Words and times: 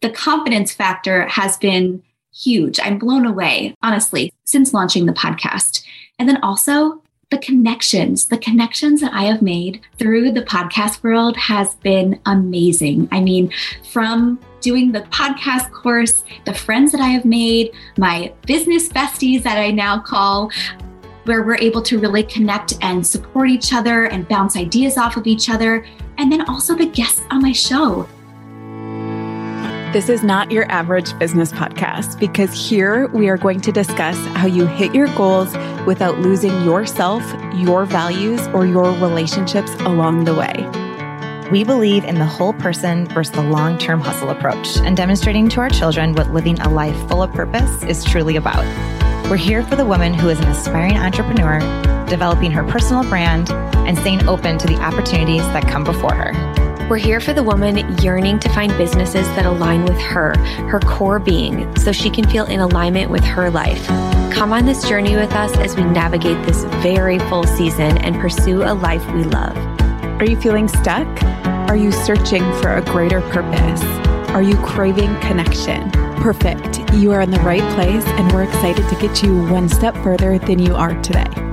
the 0.00 0.10
confidence 0.10 0.72
factor 0.72 1.26
has 1.28 1.56
been 1.56 2.02
huge. 2.32 2.78
I'm 2.82 2.98
blown 2.98 3.26
away, 3.26 3.74
honestly, 3.82 4.32
since 4.44 4.72
launching 4.72 5.06
the 5.06 5.12
podcast. 5.12 5.84
And 6.18 6.28
then 6.28 6.42
also 6.42 7.02
the 7.30 7.38
connections, 7.38 8.26
the 8.26 8.38
connections 8.38 9.00
that 9.00 9.12
I 9.12 9.24
have 9.24 9.42
made 9.42 9.80
through 9.98 10.32
the 10.32 10.42
podcast 10.42 11.02
world 11.02 11.36
has 11.36 11.74
been 11.76 12.20
amazing. 12.26 13.08
I 13.12 13.20
mean, 13.20 13.52
from 13.90 14.38
doing 14.60 14.92
the 14.92 15.02
podcast 15.02 15.70
course, 15.72 16.24
the 16.46 16.54
friends 16.54 16.92
that 16.92 17.00
I 17.00 17.08
have 17.08 17.24
made, 17.24 17.72
my 17.98 18.32
business 18.46 18.88
besties 18.88 19.42
that 19.42 19.58
I 19.58 19.70
now 19.70 20.00
call, 20.00 20.50
where 21.24 21.42
we're 21.42 21.58
able 21.58 21.82
to 21.82 21.98
really 21.98 22.22
connect 22.22 22.74
and 22.80 23.06
support 23.06 23.50
each 23.50 23.74
other 23.74 24.06
and 24.06 24.26
bounce 24.28 24.56
ideas 24.56 24.96
off 24.96 25.18
of 25.18 25.26
each 25.26 25.50
other. 25.50 25.84
And 26.16 26.32
then 26.32 26.48
also 26.48 26.74
the 26.74 26.86
guests 26.86 27.22
on 27.30 27.42
my 27.42 27.52
show. 27.52 28.08
This 29.92 30.10
is 30.10 30.22
not 30.22 30.50
your 30.50 30.70
average 30.70 31.18
business 31.18 31.50
podcast 31.50 32.20
because 32.20 32.52
here 32.52 33.08
we 33.08 33.30
are 33.30 33.38
going 33.38 33.62
to 33.62 33.72
discuss 33.72 34.18
how 34.36 34.46
you 34.46 34.66
hit 34.66 34.94
your 34.94 35.06
goals 35.16 35.56
without 35.86 36.18
losing 36.18 36.52
yourself, 36.62 37.22
your 37.54 37.86
values, 37.86 38.46
or 38.48 38.66
your 38.66 38.92
relationships 38.98 39.72
along 39.80 40.26
the 40.26 40.34
way. 40.34 40.68
We 41.50 41.64
believe 41.64 42.04
in 42.04 42.16
the 42.16 42.26
whole 42.26 42.52
person 42.52 43.06
versus 43.06 43.34
the 43.34 43.42
long 43.42 43.78
term 43.78 44.02
hustle 44.02 44.28
approach 44.28 44.76
and 44.76 44.94
demonstrating 44.94 45.48
to 45.48 45.60
our 45.60 45.70
children 45.70 46.12
what 46.12 46.34
living 46.34 46.60
a 46.60 46.68
life 46.68 47.08
full 47.08 47.22
of 47.22 47.32
purpose 47.32 47.82
is 47.84 48.04
truly 48.04 48.36
about. 48.36 48.66
We're 49.30 49.38
here 49.38 49.62
for 49.62 49.76
the 49.76 49.86
woman 49.86 50.12
who 50.12 50.28
is 50.28 50.38
an 50.38 50.48
aspiring 50.48 50.98
entrepreneur, 50.98 51.60
developing 52.08 52.50
her 52.50 52.62
personal 52.64 53.04
brand, 53.04 53.50
and 53.88 53.96
staying 53.96 54.28
open 54.28 54.58
to 54.58 54.66
the 54.66 54.76
opportunities 54.76 55.44
that 55.54 55.66
come 55.66 55.84
before 55.84 56.14
her. 56.14 56.47
We're 56.88 56.96
here 56.96 57.20
for 57.20 57.34
the 57.34 57.42
woman 57.42 57.76
yearning 57.98 58.38
to 58.38 58.48
find 58.48 58.74
businesses 58.78 59.26
that 59.36 59.44
align 59.44 59.84
with 59.84 59.98
her, 59.98 60.34
her 60.68 60.80
core 60.80 61.18
being, 61.18 61.76
so 61.76 61.92
she 61.92 62.08
can 62.08 62.26
feel 62.26 62.46
in 62.46 62.60
alignment 62.60 63.10
with 63.10 63.22
her 63.24 63.50
life. 63.50 63.86
Come 64.32 64.54
on 64.54 64.64
this 64.64 64.88
journey 64.88 65.14
with 65.14 65.30
us 65.32 65.54
as 65.58 65.76
we 65.76 65.84
navigate 65.84 66.42
this 66.46 66.64
very 66.82 67.18
full 67.18 67.44
season 67.44 67.98
and 67.98 68.16
pursue 68.16 68.62
a 68.62 68.72
life 68.72 69.06
we 69.12 69.24
love. 69.24 69.54
Are 70.18 70.24
you 70.24 70.40
feeling 70.40 70.66
stuck? 70.66 71.06
Are 71.68 71.76
you 71.76 71.92
searching 71.92 72.42
for 72.62 72.76
a 72.76 72.82
greater 72.82 73.20
purpose? 73.20 73.82
Are 74.30 74.42
you 74.42 74.56
craving 74.56 75.14
connection? 75.20 75.90
Perfect. 76.22 76.90
You 76.94 77.12
are 77.12 77.20
in 77.20 77.30
the 77.30 77.40
right 77.40 77.60
place, 77.74 78.06
and 78.06 78.32
we're 78.32 78.44
excited 78.44 78.88
to 78.88 78.96
get 78.98 79.22
you 79.22 79.44
one 79.48 79.68
step 79.68 79.94
further 79.96 80.38
than 80.38 80.58
you 80.58 80.74
are 80.74 80.98
today. 81.02 81.47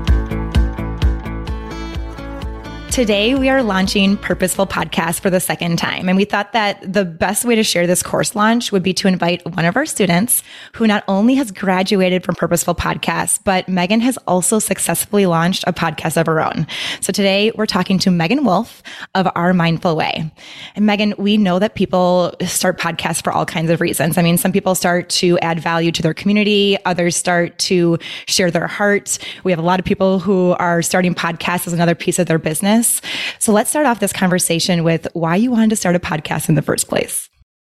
Today, 2.96 3.36
we 3.36 3.50
are 3.50 3.62
launching 3.62 4.16
Purposeful 4.16 4.66
Podcast 4.66 5.20
for 5.20 5.30
the 5.30 5.42
second 5.42 5.76
time. 5.76 6.08
And 6.08 6.16
we 6.16 6.24
thought 6.24 6.54
that 6.54 6.80
the 6.82 7.04
best 7.04 7.44
way 7.44 7.56
to 7.56 7.62
share 7.62 7.86
this 7.86 8.02
course 8.02 8.38
launch 8.38 8.72
would 8.72 8.84
be 8.84 8.94
to 8.94 9.10
invite 9.10 9.46
one 9.46 9.66
of 9.66 9.76
our 9.76 9.86
students 9.86 10.44
who 10.72 10.88
not 10.88 11.04
only 11.10 11.36
has 11.36 11.52
graduated 11.52 12.24
from 12.24 12.36
Purposeful 12.36 12.74
Podcast, 12.74 13.42
but 13.44 13.68
Megan 13.68 14.00
has 14.00 14.16
also 14.28 14.60
successfully 14.60 15.26
launched 15.26 15.66
a 15.68 15.74
podcast 15.74 16.16
of 16.16 16.26
her 16.26 16.40
own. 16.40 16.68
So 17.02 17.12
today, 17.12 17.52
we're 17.56 17.66
talking 17.66 18.00
to 18.00 18.12
Megan 18.12 18.46
Wolf 18.46 18.82
of 19.14 19.28
Our 19.36 19.54
Mindful 19.54 19.98
Way. 19.98 20.32
And 20.78 20.86
Megan, 20.86 21.16
we 21.18 21.36
know 21.36 21.60
that 21.60 21.76
people 21.76 22.34
start 22.46 22.80
podcasts 22.80 23.22
for 23.22 23.34
all 23.34 23.46
kinds 23.46 23.72
of 23.72 23.82
reasons. 23.82 24.18
I 24.18 24.22
mean, 24.22 24.38
some 24.38 24.54
people 24.54 24.74
start 24.74 25.10
to 25.10 25.38
add 25.40 25.60
value 25.60 25.92
to 25.92 26.02
their 26.02 26.14
community, 26.14 26.78
others 26.86 27.18
start 27.18 27.60
to 27.60 28.00
share 28.26 28.52
their 28.52 28.68
heart. 28.68 29.18
We 29.44 29.52
have 29.52 29.60
a 29.60 29.64
lot 29.64 29.82
of 29.82 29.86
people 29.86 30.20
who 30.20 30.56
are 30.60 30.82
starting 30.82 31.14
podcasts 31.14 31.68
as 31.68 31.74
another 31.74 31.94
piece 31.94 32.20
of 32.20 32.28
their 32.28 32.40
business 32.40 32.85
business. 32.86 33.02
So 33.40 33.52
let's 33.52 33.70
start 33.70 33.86
off 33.86 34.00
this 34.00 34.14
conversation 34.14 34.84
with 34.84 35.08
why 35.14 35.36
you 35.36 35.52
wanted 35.52 35.70
to 35.72 35.76
start 35.76 35.96
a 35.96 36.00
podcast 36.00 36.50
in 36.50 36.56
the 36.56 36.62
first 36.62 36.88
place. 36.88 37.30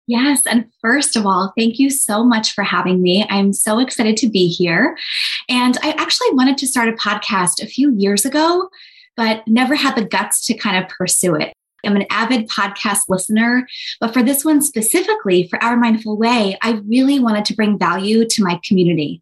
Yes. 0.08 0.42
And 0.50 0.66
first 0.82 1.16
of 1.16 1.26
all, 1.26 1.54
thank 1.56 1.78
you 1.78 1.92
so 1.92 2.24
much 2.24 2.54
for 2.54 2.64
having 2.64 3.02
me. 3.02 3.28
I'm 3.30 3.54
so 3.54 3.78
excited 3.78 4.18
to 4.18 4.30
be 4.30 4.48
here. 4.48 4.98
And 5.48 5.78
I 5.84 5.92
actually 5.92 6.32
wanted 6.32 6.58
to 6.60 6.68
start 6.68 6.90
a 6.90 6.94
podcast 6.94 7.62
a 7.62 7.68
few 7.68 7.94
years 7.96 8.26
ago, 8.26 8.70
but 9.16 9.48
never 9.48 9.76
had 9.76 9.96
the 9.96 10.06
guts 10.06 10.46
to 10.48 10.56
kind 10.56 10.84
of 10.84 10.90
pursue 10.90 11.36
it. 11.36 11.54
I'm 11.86 11.96
an 11.96 12.06
avid 12.10 12.48
podcast 12.50 13.04
listener, 13.10 13.68
but 14.00 14.14
for 14.14 14.24
this 14.24 14.44
one 14.44 14.62
specifically, 14.62 15.48
for 15.48 15.62
Our 15.64 15.78
Mindful 15.78 16.18
Way, 16.18 16.58
I 16.62 16.82
really 16.86 17.20
wanted 17.20 17.46
to 17.46 17.56
bring 17.56 17.78
value 17.78 18.26
to 18.28 18.44
my 18.44 18.60
community. 18.68 19.22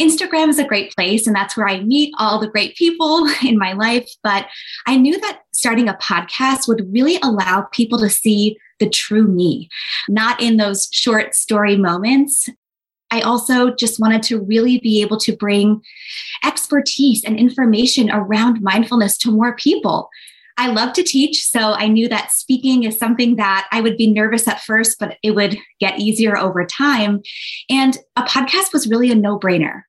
Instagram 0.00 0.48
is 0.48 0.58
a 0.58 0.64
great 0.64 0.94
place, 0.94 1.26
and 1.26 1.34
that's 1.34 1.56
where 1.56 1.68
I 1.68 1.80
meet 1.80 2.14
all 2.18 2.38
the 2.38 2.48
great 2.48 2.76
people 2.76 3.28
in 3.44 3.58
my 3.58 3.72
life. 3.72 4.08
But 4.22 4.46
I 4.86 4.96
knew 4.96 5.18
that 5.20 5.42
starting 5.52 5.88
a 5.88 5.94
podcast 5.94 6.68
would 6.68 6.92
really 6.92 7.18
allow 7.22 7.62
people 7.72 7.98
to 7.98 8.08
see 8.08 8.58
the 8.78 8.88
true 8.88 9.26
me, 9.26 9.68
not 10.08 10.40
in 10.40 10.56
those 10.56 10.88
short 10.92 11.34
story 11.34 11.76
moments. 11.76 12.48
I 13.10 13.22
also 13.22 13.74
just 13.74 13.98
wanted 13.98 14.22
to 14.24 14.40
really 14.40 14.78
be 14.78 15.00
able 15.00 15.16
to 15.18 15.36
bring 15.36 15.82
expertise 16.44 17.24
and 17.24 17.38
information 17.38 18.10
around 18.10 18.60
mindfulness 18.60 19.16
to 19.18 19.30
more 19.30 19.56
people. 19.56 20.10
I 20.58 20.66
love 20.72 20.92
to 20.94 21.04
teach, 21.04 21.44
so 21.44 21.72
I 21.72 21.86
knew 21.86 22.08
that 22.08 22.32
speaking 22.32 22.82
is 22.82 22.98
something 22.98 23.36
that 23.36 23.68
I 23.70 23.80
would 23.80 23.96
be 23.96 24.10
nervous 24.10 24.48
at 24.48 24.60
first, 24.60 24.98
but 24.98 25.16
it 25.22 25.30
would 25.30 25.56
get 25.78 26.00
easier 26.00 26.36
over 26.36 26.66
time. 26.66 27.22
And 27.70 27.96
a 28.16 28.22
podcast 28.22 28.72
was 28.72 28.88
really 28.88 29.12
a 29.12 29.14
no 29.14 29.38
brainer. 29.38 29.82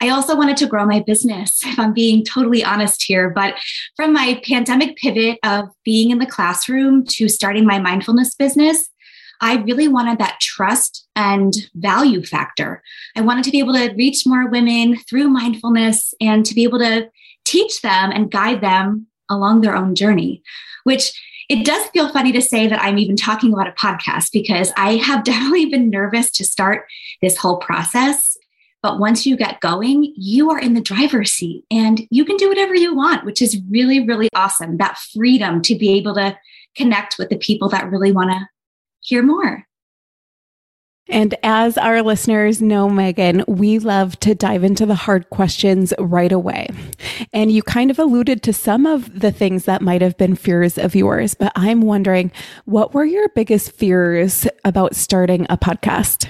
I 0.00 0.08
also 0.08 0.34
wanted 0.34 0.56
to 0.58 0.66
grow 0.66 0.86
my 0.86 1.00
business, 1.00 1.60
if 1.66 1.78
I'm 1.78 1.92
being 1.92 2.24
totally 2.24 2.64
honest 2.64 3.02
here. 3.02 3.28
But 3.28 3.56
from 3.94 4.14
my 4.14 4.40
pandemic 4.42 4.96
pivot 4.96 5.38
of 5.44 5.68
being 5.84 6.10
in 6.10 6.18
the 6.18 6.26
classroom 6.26 7.04
to 7.10 7.28
starting 7.28 7.66
my 7.66 7.78
mindfulness 7.78 8.34
business, 8.34 8.88
I 9.42 9.56
really 9.56 9.86
wanted 9.86 10.18
that 10.18 10.40
trust 10.40 11.06
and 11.14 11.54
value 11.74 12.24
factor. 12.24 12.82
I 13.16 13.20
wanted 13.20 13.44
to 13.44 13.50
be 13.50 13.58
able 13.58 13.74
to 13.74 13.92
reach 13.94 14.26
more 14.26 14.48
women 14.48 14.96
through 14.96 15.28
mindfulness 15.28 16.14
and 16.22 16.46
to 16.46 16.54
be 16.54 16.62
able 16.62 16.78
to 16.78 17.10
teach 17.44 17.82
them 17.82 18.12
and 18.12 18.30
guide 18.30 18.62
them 18.62 19.08
along 19.30 19.60
their 19.60 19.76
own 19.76 19.94
journey, 19.94 20.42
which 20.84 21.12
it 21.48 21.64
does 21.64 21.86
feel 21.88 22.08
funny 22.08 22.32
to 22.32 22.42
say 22.42 22.66
that 22.66 22.82
I'm 22.82 22.98
even 22.98 23.16
talking 23.16 23.52
about 23.52 23.68
a 23.68 23.72
podcast 23.72 24.32
because 24.32 24.72
I 24.76 24.96
have 24.96 25.24
definitely 25.24 25.66
been 25.66 25.90
nervous 25.90 26.30
to 26.32 26.44
start 26.44 26.86
this 27.22 27.36
whole 27.36 27.58
process. 27.58 28.36
But 28.82 28.98
once 28.98 29.26
you 29.26 29.36
get 29.36 29.60
going, 29.60 30.12
you 30.16 30.50
are 30.50 30.60
in 30.60 30.74
the 30.74 30.80
driver's 30.80 31.32
seat 31.32 31.64
and 31.70 32.06
you 32.10 32.24
can 32.24 32.36
do 32.36 32.48
whatever 32.48 32.74
you 32.74 32.94
want, 32.94 33.24
which 33.24 33.42
is 33.42 33.60
really, 33.68 34.06
really 34.06 34.28
awesome. 34.34 34.76
That 34.76 34.98
freedom 35.12 35.62
to 35.62 35.74
be 35.74 35.94
able 35.94 36.14
to 36.14 36.38
connect 36.76 37.16
with 37.18 37.30
the 37.30 37.38
people 37.38 37.68
that 37.70 37.90
really 37.90 38.12
want 38.12 38.30
to 38.30 38.48
hear 39.00 39.22
more. 39.22 39.65
And 41.08 41.34
as 41.42 41.78
our 41.78 42.02
listeners 42.02 42.60
know, 42.60 42.88
Megan, 42.88 43.44
we 43.46 43.78
love 43.78 44.18
to 44.20 44.34
dive 44.34 44.64
into 44.64 44.86
the 44.86 44.94
hard 44.94 45.30
questions 45.30 45.94
right 45.98 46.32
away. 46.32 46.68
And 47.32 47.52
you 47.52 47.62
kind 47.62 47.90
of 47.90 47.98
alluded 47.98 48.42
to 48.42 48.52
some 48.52 48.86
of 48.86 49.20
the 49.20 49.30
things 49.30 49.64
that 49.66 49.82
might 49.82 50.02
have 50.02 50.16
been 50.16 50.34
fears 50.34 50.78
of 50.78 50.96
yours, 50.96 51.34
but 51.34 51.52
I'm 51.54 51.82
wondering 51.82 52.32
what 52.64 52.92
were 52.92 53.04
your 53.04 53.28
biggest 53.30 53.72
fears 53.72 54.48
about 54.64 54.96
starting 54.96 55.46
a 55.48 55.56
podcast? 55.56 56.28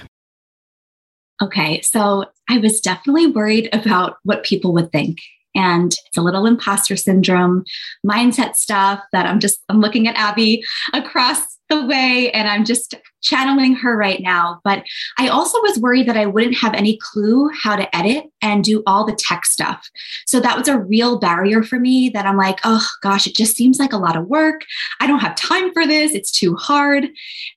Okay, 1.41 1.81
so 1.81 2.25
I 2.49 2.57
was 2.57 2.79
definitely 2.79 3.27
worried 3.27 3.69
about 3.73 4.17
what 4.23 4.43
people 4.43 4.73
would 4.73 4.91
think. 4.91 5.19
And 5.57 5.91
it's 6.05 6.17
a 6.17 6.21
little 6.21 6.45
imposter 6.45 6.95
syndrome, 6.95 7.65
mindset 8.05 8.55
stuff 8.55 9.01
that 9.11 9.25
I'm 9.25 9.39
just, 9.39 9.59
I'm 9.69 9.81
looking 9.81 10.07
at 10.07 10.15
Abby 10.15 10.63
across 10.93 11.57
the 11.69 11.85
way 11.85 12.31
and 12.31 12.47
I'm 12.47 12.63
just 12.63 12.95
channeling 13.21 13.75
her 13.75 13.97
right 13.97 14.21
now. 14.21 14.61
But 14.63 14.83
I 15.17 15.27
also 15.27 15.59
was 15.61 15.79
worried 15.79 16.07
that 16.07 16.15
I 16.15 16.27
wouldn't 16.27 16.57
have 16.57 16.73
any 16.73 16.97
clue 17.01 17.49
how 17.49 17.75
to 17.75 17.93
edit 17.95 18.25
and 18.41 18.63
do 18.63 18.83
all 18.85 19.05
the 19.05 19.15
tech 19.15 19.45
stuff. 19.45 19.89
So 20.27 20.39
that 20.39 20.57
was 20.57 20.67
a 20.67 20.79
real 20.79 21.19
barrier 21.19 21.63
for 21.63 21.79
me 21.79 22.09
that 22.09 22.25
I'm 22.25 22.37
like, 22.37 22.59
oh 22.63 22.85
gosh, 23.01 23.27
it 23.27 23.35
just 23.35 23.57
seems 23.57 23.79
like 23.79 23.93
a 23.93 23.97
lot 23.97 24.15
of 24.15 24.27
work. 24.27 24.61
I 25.01 25.07
don't 25.07 25.19
have 25.19 25.35
time 25.35 25.73
for 25.73 25.85
this. 25.85 26.13
It's 26.13 26.31
too 26.31 26.55
hard. 26.55 27.07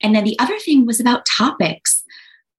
And 0.03 0.15
then 0.15 0.25
the 0.25 0.39
other 0.39 0.59
thing 0.59 0.87
was 0.87 1.01
about 1.01 1.27
topics. 1.27 2.03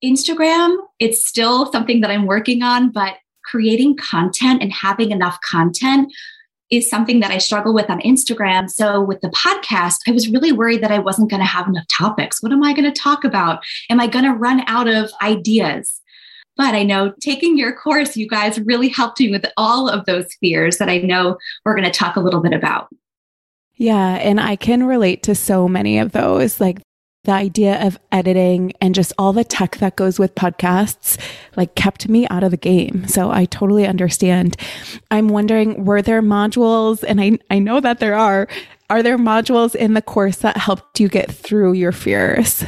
Instagram, 0.04 0.78
it's 1.00 1.28
still 1.28 1.72
something 1.72 2.02
that 2.02 2.12
I'm 2.12 2.26
working 2.26 2.64
on, 2.64 2.92
but 2.92 3.18
creating 3.51 3.98
content 3.98 4.63
and 4.63 4.71
having 4.71 5.12
enough 5.12 5.39
content 5.42 6.12
is 6.71 6.89
something 6.89 7.19
that 7.19 7.31
I 7.31 7.38
struggle 7.38 7.74
with 7.74 7.89
on 7.89 8.00
Instagram. 8.00 8.69
So 8.69 9.01
with 9.01 9.19
the 9.19 9.30
podcast, 9.30 9.98
I 10.07 10.12
was 10.12 10.30
really 10.30 10.53
worried 10.53 10.81
that 10.81 10.92
I 10.92 11.00
wasn't 11.00 11.30
going 11.30 11.42
to 11.42 11.45
have 11.45 11.68
enough 11.68 11.86
topics. 11.95 12.42
What 12.42 12.53
am 12.53 12.63
I 12.63 12.74
going 12.74 12.92
to 12.92 13.00
talk 13.00 13.25
about? 13.25 13.62
Am 13.89 14.00
I 14.00 14.07
going 14.07 14.24
to 14.24 14.31
run 14.31 14.63
out 14.68 14.88
of 14.88 15.12
ideas? 15.21 16.00
But 16.56 16.74
I 16.74 16.83
know 16.83 17.13
taking 17.19 17.57
your 17.57 17.74
course, 17.74 18.15
you 18.15 18.27
guys 18.27 18.59
really 18.62 18.88
helped 18.88 19.19
me 19.19 19.30
with 19.30 19.45
all 19.57 19.89
of 19.89 20.06
those 20.06 20.33
fears 20.39 20.77
that 20.77 20.89
I 20.89 21.00
know 21.00 21.38
we're 21.65 21.75
going 21.75 21.92
to 21.92 21.92
talk 21.92 22.15
a 22.15 22.21
little 22.21 22.42
bit 22.42 22.53
about. 22.53 22.88
Yeah. 23.75 24.15
And 24.15 24.39
I 24.39 24.56
can 24.56 24.86
relate 24.86 25.24
to 25.24 25.36
so 25.36 25.68
many 25.68 25.98
of 26.00 26.12
those. 26.12 26.62
Like 26.62 26.80
the 27.24 27.32
idea 27.32 27.86
of 27.86 28.00
editing 28.12 28.74
and 28.82 28.96
just 28.96 29.14
all 29.18 29.32
the 29.32 29.44
tech 29.44 29.78
that 29.78 29.96
goes 29.96 30.18
with 30.18 30.34
podcasts 30.34 31.20
like 31.56 31.76
kept 31.76 32.10
me 32.10 32.28
out 32.30 32.44
of 32.44 32.52
the 32.52 32.58
game. 32.58 33.08
So 33.08 33.30
I 33.30 33.46
totally 33.46 33.86
understand. 33.86 34.58
I'm 35.12 35.28
wondering, 35.28 35.86
were 35.86 36.02
there 36.02 36.24
modules? 36.24 37.04
And 37.04 37.22
I, 37.22 37.38
I 37.52 37.60
know 37.60 37.80
that 37.80 38.00
there 38.00 38.16
are. 38.16 38.48
Are 38.90 39.04
there 39.04 39.18
modules 39.18 39.76
in 39.76 39.94
the 39.94 40.02
course 40.02 40.38
that 40.38 40.58
helped 40.58 41.00
you 41.00 41.08
get 41.08 41.32
through 41.32 41.74
your 41.74 41.92
fears? 41.92 42.66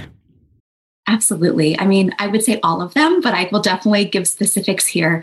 Absolutely. 1.08 1.78
I 1.78 1.86
mean, 1.86 2.16
I 2.18 2.28
would 2.28 2.44
say 2.44 2.62
all 2.64 2.82
of 2.82 2.94
them, 2.94 3.20
but 3.20 3.34
I 3.34 3.50
will 3.52 3.62
definitely 3.62 4.06
give 4.06 4.26
specifics 4.26 4.88
here. 4.88 5.22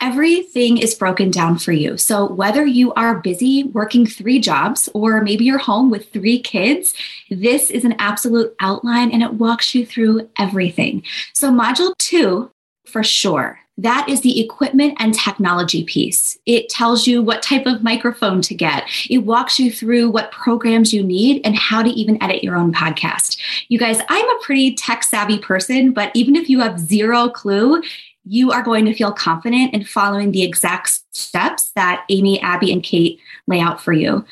Everything 0.00 0.78
is 0.78 0.94
broken 0.94 1.30
down 1.30 1.58
for 1.58 1.72
you. 1.72 1.98
So, 1.98 2.32
whether 2.32 2.64
you 2.64 2.94
are 2.94 3.20
busy 3.20 3.64
working 3.64 4.06
three 4.06 4.38
jobs 4.38 4.88
or 4.94 5.20
maybe 5.20 5.44
you're 5.44 5.58
home 5.58 5.90
with 5.90 6.10
three 6.12 6.40
kids, 6.40 6.94
this 7.28 7.70
is 7.70 7.84
an 7.84 7.94
absolute 7.98 8.54
outline 8.60 9.10
and 9.10 9.22
it 9.22 9.34
walks 9.34 9.74
you 9.74 9.84
through 9.84 10.30
everything. 10.38 11.02
So, 11.34 11.50
module 11.50 11.94
two, 11.98 12.50
for 12.86 13.02
sure, 13.02 13.60
that 13.78 14.08
is 14.08 14.20
the 14.20 14.40
equipment 14.40 14.96
and 14.98 15.14
technology 15.14 15.84
piece. 15.84 16.36
It 16.46 16.68
tells 16.68 17.06
you 17.06 17.22
what 17.22 17.42
type 17.42 17.64
of 17.64 17.82
microphone 17.82 18.42
to 18.42 18.54
get. 18.54 18.84
It 19.08 19.18
walks 19.18 19.58
you 19.58 19.72
through 19.72 20.10
what 20.10 20.32
programs 20.32 20.92
you 20.92 21.02
need 21.02 21.40
and 21.44 21.56
how 21.56 21.82
to 21.82 21.90
even 21.90 22.22
edit 22.22 22.42
your 22.42 22.56
own 22.56 22.72
podcast. 22.72 23.38
You 23.68 23.78
guys, 23.78 24.00
I'm 24.08 24.28
a 24.28 24.40
pretty 24.42 24.74
tech 24.74 25.04
savvy 25.04 25.38
person, 25.38 25.92
but 25.92 26.10
even 26.14 26.34
if 26.34 26.50
you 26.50 26.60
have 26.60 26.80
zero 26.80 27.28
clue, 27.28 27.80
you 28.24 28.50
are 28.50 28.62
going 28.62 28.84
to 28.84 28.92
feel 28.92 29.12
confident 29.12 29.72
in 29.72 29.84
following 29.84 30.32
the 30.32 30.42
exact 30.42 31.00
steps 31.12 31.70
that 31.74 32.04
Amy, 32.10 32.40
Abby, 32.42 32.70
and 32.70 32.82
Kate 32.82 33.18
lay 33.46 33.58
out 33.58 33.80
for 33.80 33.94
you. 33.94 34.24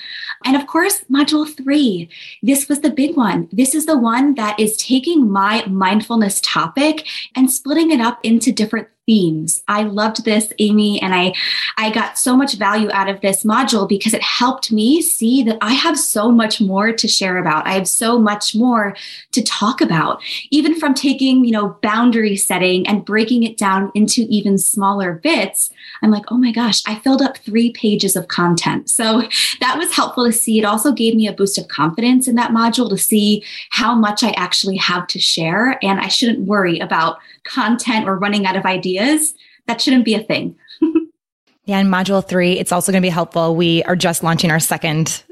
And 0.44 0.54
of 0.54 0.66
course, 0.66 1.02
module 1.10 1.48
three, 1.48 2.10
this 2.42 2.68
was 2.68 2.80
the 2.80 2.90
big 2.90 3.16
one. 3.16 3.48
This 3.50 3.74
is 3.74 3.86
the 3.86 3.96
one 3.96 4.34
that 4.34 4.60
is 4.60 4.76
taking 4.76 5.30
my 5.30 5.64
mindfulness 5.66 6.40
topic 6.42 7.06
and 7.34 7.50
splitting 7.50 7.90
it 7.90 8.00
up 8.00 8.20
into 8.22 8.52
different 8.52 8.88
themes. 9.06 9.62
I 9.68 9.84
loved 9.84 10.24
this, 10.24 10.52
Amy, 10.58 11.00
and 11.00 11.14
I, 11.14 11.32
I 11.78 11.90
got 11.90 12.18
so 12.18 12.36
much 12.36 12.54
value 12.54 12.90
out 12.92 13.08
of 13.08 13.20
this 13.20 13.44
module 13.44 13.88
because 13.88 14.12
it 14.12 14.22
helped 14.22 14.72
me 14.72 15.00
see 15.00 15.42
that 15.44 15.58
I 15.60 15.72
have 15.72 15.98
so 15.98 16.30
much 16.30 16.60
more 16.60 16.92
to 16.92 17.08
share 17.08 17.38
about. 17.38 17.66
I 17.66 17.72
have 17.72 17.88
so 17.88 18.18
much 18.18 18.54
more 18.54 18.96
to 19.32 19.42
talk 19.42 19.80
about, 19.80 20.22
even 20.50 20.78
from 20.78 20.92
taking, 20.92 21.44
you 21.44 21.52
know, 21.52 21.78
boundary 21.82 22.36
setting 22.36 22.86
and 22.86 23.04
breaking 23.04 23.44
it 23.44 23.56
down 23.56 23.92
into 23.94 24.26
even 24.28 24.58
smaller 24.58 25.14
bits. 25.14 25.70
I'm 26.02 26.10
like, 26.10 26.24
oh 26.28 26.36
my 26.36 26.52
gosh, 26.52 26.82
I 26.86 26.96
filled 26.96 27.22
up 27.22 27.38
three 27.38 27.72
pages 27.72 28.16
of 28.16 28.28
content. 28.28 28.90
So 28.90 29.22
that 29.60 29.78
was 29.78 29.94
helpful 29.94 30.26
to 30.26 30.32
see. 30.32 30.58
It 30.58 30.64
also 30.64 30.92
gave 30.92 31.14
me 31.14 31.28
a 31.28 31.32
boost 31.32 31.58
of 31.58 31.68
confidence 31.68 32.26
in 32.26 32.34
that 32.34 32.50
module 32.50 32.88
to 32.90 32.98
see 32.98 33.44
how 33.70 33.94
much 33.94 34.24
I 34.24 34.30
actually 34.30 34.76
have 34.76 35.06
to 35.08 35.20
share. 35.20 35.78
And 35.82 36.00
I 36.00 36.08
shouldn't 36.08 36.40
worry 36.40 36.80
about 36.80 37.18
content 37.46 38.08
or 38.08 38.18
running 38.18 38.46
out 38.46 38.56
of 38.56 38.64
ideas, 38.64 39.34
that 39.66 39.80
shouldn't 39.80 40.04
be 40.04 40.14
a 40.14 40.22
thing. 40.22 40.56
yeah, 41.64 41.78
in 41.78 41.88
module 41.88 42.26
three, 42.26 42.58
it's 42.58 42.72
also 42.72 42.92
going 42.92 43.02
to 43.02 43.06
be 43.06 43.10
helpful. 43.10 43.56
We 43.56 43.82
are 43.84 43.96
just 43.96 44.22
launching 44.22 44.50
our 44.50 44.60
second 44.60 45.22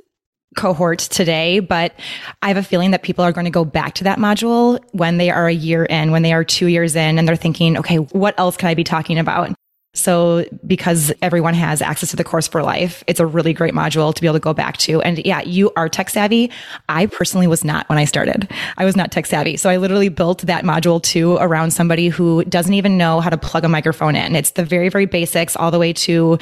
cohort 0.56 1.00
today, 1.00 1.58
but 1.58 1.92
I 2.42 2.48
have 2.48 2.56
a 2.56 2.62
feeling 2.62 2.92
that 2.92 3.02
people 3.02 3.24
are 3.24 3.32
going 3.32 3.44
to 3.44 3.50
go 3.50 3.64
back 3.64 3.94
to 3.94 4.04
that 4.04 4.18
module 4.18 4.78
when 4.92 5.16
they 5.16 5.30
are 5.30 5.48
a 5.48 5.54
year 5.54 5.84
in, 5.84 6.12
when 6.12 6.22
they 6.22 6.32
are 6.32 6.44
two 6.44 6.66
years 6.66 6.96
in, 6.96 7.18
and 7.18 7.28
they're 7.28 7.36
thinking, 7.36 7.76
okay, 7.78 7.96
what 7.96 8.38
else 8.38 8.56
can 8.56 8.68
I 8.68 8.74
be 8.74 8.84
talking 8.84 9.18
about? 9.18 9.54
So 9.94 10.44
because 10.66 11.12
everyone 11.22 11.54
has 11.54 11.80
access 11.80 12.10
to 12.10 12.16
the 12.16 12.24
course 12.24 12.46
for 12.46 12.62
life, 12.62 13.02
it's 13.06 13.20
a 13.20 13.26
really 13.26 13.52
great 13.52 13.74
module 13.74 14.12
to 14.14 14.20
be 14.20 14.26
able 14.26 14.34
to 14.34 14.40
go 14.40 14.52
back 14.52 14.76
to. 14.78 15.00
And 15.02 15.24
yeah, 15.24 15.40
you 15.42 15.72
are 15.76 15.88
tech 15.88 16.10
savvy. 16.10 16.50
I 16.88 17.06
personally 17.06 17.46
was 17.46 17.64
not 17.64 17.88
when 17.88 17.96
I 17.96 18.04
started. 18.04 18.50
I 18.76 18.84
was 18.84 18.96
not 18.96 19.12
tech 19.12 19.26
savvy. 19.26 19.56
So 19.56 19.70
I 19.70 19.76
literally 19.76 20.08
built 20.08 20.42
that 20.42 20.64
module 20.64 21.02
too 21.02 21.36
around 21.36 21.70
somebody 21.70 22.08
who 22.08 22.44
doesn't 22.44 22.74
even 22.74 22.98
know 22.98 23.20
how 23.20 23.30
to 23.30 23.38
plug 23.38 23.64
a 23.64 23.68
microphone 23.68 24.16
in. 24.16 24.34
It's 24.34 24.52
the 24.52 24.64
very, 24.64 24.88
very 24.88 25.06
basics 25.06 25.56
all 25.56 25.70
the 25.70 25.78
way 25.78 25.92
to 25.92 26.38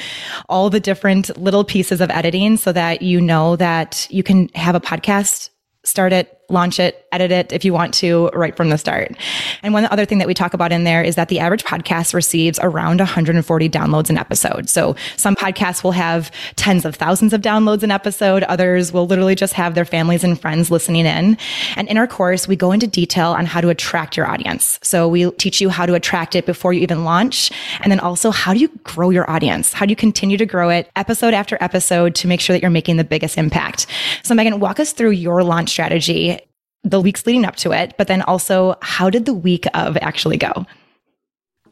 all 0.49 0.71
the 0.71 0.81
different 0.81 1.37
little 1.39 1.65
pieces 1.65 2.01
of 2.01 2.11
editing 2.11 2.57
so 2.57 2.73
that 2.73 3.03
you 3.03 3.21
know 3.21 3.57
that 3.57 4.07
you 4.11 4.23
can 4.23 4.49
have 4.55 4.75
a 4.75 4.81
podcast 4.81 5.51
start 5.85 6.13
it, 6.13 6.39
launch 6.49 6.79
it, 6.79 7.02
edit 7.13 7.31
it 7.31 7.53
if 7.53 7.65
you 7.65 7.73
want 7.73 7.95
to 7.95 8.29
right 8.35 8.57
from 8.57 8.71
the 8.71 8.79
start. 8.79 9.15
And 9.63 9.75
one 9.75 9.87
other 9.87 10.05
thing 10.05 10.19
that 10.19 10.27
we 10.27 10.35
talk 10.35 10.55
about 10.55 10.73
in 10.73 10.85
there 10.85 11.03
is 11.03 11.15
that 11.17 11.29
the 11.29 11.39
average 11.39 11.65
podcast 11.65 12.15
receives 12.15 12.59
around 12.63 12.99
140 12.99 13.69
downloads 13.69 14.11
an 14.11 14.19
episode. 14.19 14.69
So 14.69 14.97
some 15.17 15.37
podcasts 15.37 15.85
will 15.85 15.93
have 15.93 16.31
tens 16.57 16.85
of 16.85 16.97
thousands 16.97 17.33
of 17.33 17.41
downloads 17.41 17.83
an 17.83 17.91
episode. 17.91 18.43
Others 18.45 18.93
will 18.93 19.07
literally 19.07 19.35
just 19.35 19.53
have 19.55 19.75
their 19.75 19.85
families 19.85 20.25
and 20.25 20.41
friends 20.41 20.71
listening 20.71 21.07
in. 21.07 21.37
And 21.77 21.89
in 21.89 21.99
our 21.99 22.07
course, 22.07 22.49
we 22.49 22.57
go 22.57 22.73
into 22.73 22.87
detail 22.87 23.33
on 23.33 23.47
how 23.47 23.61
to 23.61 23.69
attract 23.69 24.17
your 24.17 24.27
audience. 24.27 24.79
So 24.83 25.09
we 25.09 25.31
teach 25.33 25.61
you 25.61 25.69
how 25.69 25.87
to 25.87 25.95
attract 25.95 26.35
it 26.35 26.47
before 26.47 26.73
you 26.73 26.81
even 26.81 27.05
launch. 27.05 27.51
And 27.81 27.91
then 27.91 28.01
also 28.01 28.31
how 28.31 28.55
do 28.55 28.61
you 28.61 28.69
grow 28.85 29.11
your 29.11 29.31
audience? 29.31 29.73
How 29.73 29.87
do 29.87 29.91
you 29.91 29.97
continue 29.97 30.37
to 30.37 30.47
grow 30.47 30.71
it 30.71 30.91
episode 30.97 31.35
after 31.35 31.59
episode 31.61 32.15
to 32.17 32.29
make 32.29 32.41
sure 32.41 32.55
that 32.55 32.63
you're 32.63 32.71
making 32.71 32.97
the 32.97 33.05
biggest 33.05 33.39
impact? 33.39 33.87
So 34.23 34.35
Megan, 34.35 34.61
walk 34.61 34.81
us 34.81 34.93
through 34.93 35.11
your 35.11 35.43
launch 35.43 35.71
strategy 35.71 36.41
the 36.85 37.01
weeks 37.01 37.27
leading 37.27 37.45
up 37.45 37.57
to 37.57 37.73
it, 37.73 37.95
but 37.97 38.09
then 38.09 38.23
also 38.23 38.77
how 38.83 39.09
did 39.11 39.25
the 39.25 39.35
week 39.35 39.67
of 39.75 39.97
actually 39.99 40.37
go? 40.37 40.67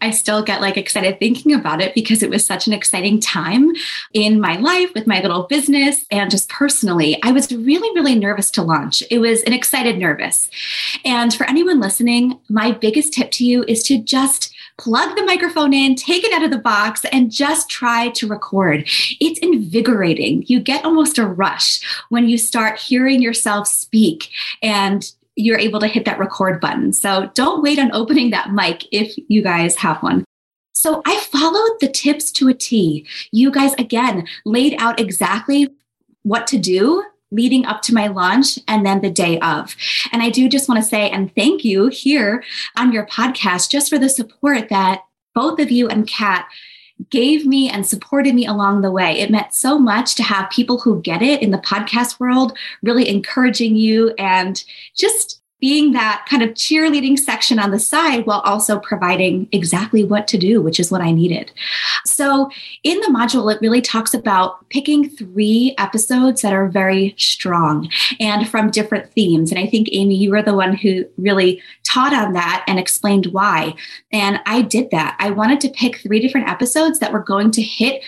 I 0.02 0.10
still 0.10 0.42
get 0.42 0.60
like 0.60 0.76
excited 0.76 1.18
thinking 1.18 1.52
about 1.52 1.82
it 1.82 1.94
because 1.94 2.22
it 2.22 2.30
was 2.30 2.44
such 2.44 2.66
an 2.66 2.72
exciting 2.72 3.20
time 3.20 3.72
in 4.14 4.40
my 4.40 4.56
life 4.56 4.90
with 4.94 5.06
my 5.06 5.20
little 5.20 5.42
business 5.42 6.06
and 6.10 6.30
just 6.30 6.48
personally. 6.48 7.18
I 7.22 7.32
was 7.32 7.52
really, 7.52 7.88
really 7.94 8.14
nervous 8.14 8.50
to 8.52 8.62
launch. 8.62 9.02
It 9.10 9.18
was 9.18 9.42
an 9.42 9.52
excited 9.52 9.98
nervous. 9.98 10.48
And 11.04 11.34
for 11.34 11.48
anyone 11.48 11.80
listening, 11.80 12.40
my 12.48 12.72
biggest 12.72 13.12
tip 13.12 13.30
to 13.32 13.44
you 13.44 13.64
is 13.68 13.82
to 13.84 13.98
just 13.98 14.49
plug 14.80 15.14
the 15.14 15.24
microphone 15.24 15.74
in, 15.74 15.94
take 15.94 16.24
it 16.24 16.32
out 16.32 16.42
of 16.42 16.50
the 16.50 16.58
box, 16.58 17.04
and 17.12 17.30
just 17.30 17.68
try 17.68 18.08
to 18.10 18.26
record. 18.26 18.88
It's 19.20 19.38
invigorating. 19.40 20.44
You 20.46 20.58
get 20.58 20.84
almost 20.84 21.18
a 21.18 21.26
rush 21.26 21.80
when 22.08 22.28
you 22.28 22.38
start 22.38 22.78
hearing 22.78 23.20
yourself 23.20 23.68
speak 23.68 24.30
and 24.62 25.12
you're 25.36 25.58
able 25.58 25.80
to 25.80 25.86
hit 25.86 26.06
that 26.06 26.18
record 26.18 26.60
button. 26.60 26.92
So 26.92 27.30
don't 27.34 27.62
wait 27.62 27.78
on 27.78 27.92
opening 27.92 28.30
that 28.30 28.52
mic 28.52 28.86
if 28.90 29.14
you 29.28 29.42
guys 29.42 29.76
have 29.76 30.02
one. 30.02 30.24
So 30.72 31.02
I 31.06 31.20
followed 31.20 31.76
the 31.80 31.88
tips 31.88 32.32
to 32.32 32.48
a 32.48 32.54
T. 32.54 33.06
You 33.32 33.50
guys, 33.50 33.74
again, 33.74 34.26
laid 34.46 34.74
out 34.78 34.98
exactly 34.98 35.68
what 36.22 36.46
to 36.48 36.58
do 36.58 37.04
leading 37.30 37.64
up 37.64 37.82
to 37.82 37.94
my 37.94 38.08
launch 38.08 38.58
and 38.66 38.84
then 38.84 39.00
the 39.00 39.10
day 39.10 39.38
of. 39.40 39.76
And 40.12 40.22
I 40.22 40.30
do 40.30 40.48
just 40.48 40.68
want 40.68 40.82
to 40.82 40.88
say 40.88 41.10
and 41.10 41.34
thank 41.34 41.64
you 41.64 41.88
here 41.88 42.42
on 42.76 42.92
your 42.92 43.06
podcast 43.06 43.70
just 43.70 43.88
for 43.88 43.98
the 43.98 44.08
support 44.08 44.68
that 44.68 45.02
both 45.34 45.60
of 45.60 45.70
you 45.70 45.88
and 45.88 46.08
Kat 46.08 46.48
gave 47.08 47.46
me 47.46 47.70
and 47.70 47.86
supported 47.86 48.34
me 48.34 48.46
along 48.46 48.82
the 48.82 48.90
way. 48.90 49.18
It 49.18 49.30
meant 49.30 49.54
so 49.54 49.78
much 49.78 50.14
to 50.16 50.22
have 50.22 50.50
people 50.50 50.78
who 50.78 51.00
get 51.00 51.22
it 51.22 51.40
in 51.40 51.50
the 51.50 51.58
podcast 51.58 52.20
world 52.20 52.56
really 52.82 53.08
encouraging 53.08 53.76
you 53.76 54.10
and 54.18 54.62
just 54.94 55.39
being 55.60 55.92
that 55.92 56.24
kind 56.28 56.42
of 56.42 56.50
cheerleading 56.50 57.18
section 57.18 57.58
on 57.58 57.70
the 57.70 57.78
side 57.78 58.26
while 58.26 58.40
also 58.40 58.78
providing 58.78 59.48
exactly 59.52 60.04
what 60.04 60.26
to 60.28 60.38
do, 60.38 60.62
which 60.62 60.80
is 60.80 60.90
what 60.90 61.02
I 61.02 61.12
needed. 61.12 61.52
So, 62.04 62.50
in 62.82 62.98
the 63.00 63.08
module, 63.08 63.52
it 63.54 63.60
really 63.60 63.82
talks 63.82 64.14
about 64.14 64.68
picking 64.70 65.08
three 65.08 65.74
episodes 65.78 66.42
that 66.42 66.52
are 66.52 66.68
very 66.68 67.14
strong 67.18 67.90
and 68.18 68.48
from 68.48 68.70
different 68.70 69.12
themes. 69.12 69.50
And 69.50 69.60
I 69.60 69.66
think, 69.66 69.88
Amy, 69.92 70.16
you 70.16 70.30
were 70.30 70.42
the 70.42 70.54
one 70.54 70.74
who 70.74 71.04
really 71.18 71.62
taught 71.84 72.14
on 72.14 72.32
that 72.32 72.64
and 72.66 72.78
explained 72.78 73.26
why. 73.26 73.74
And 74.12 74.40
I 74.46 74.62
did 74.62 74.90
that. 74.90 75.16
I 75.18 75.30
wanted 75.30 75.60
to 75.62 75.68
pick 75.68 75.98
three 75.98 76.20
different 76.20 76.48
episodes 76.48 76.98
that 77.00 77.12
were 77.12 77.20
going 77.22 77.50
to 77.52 77.62
hit 77.62 78.02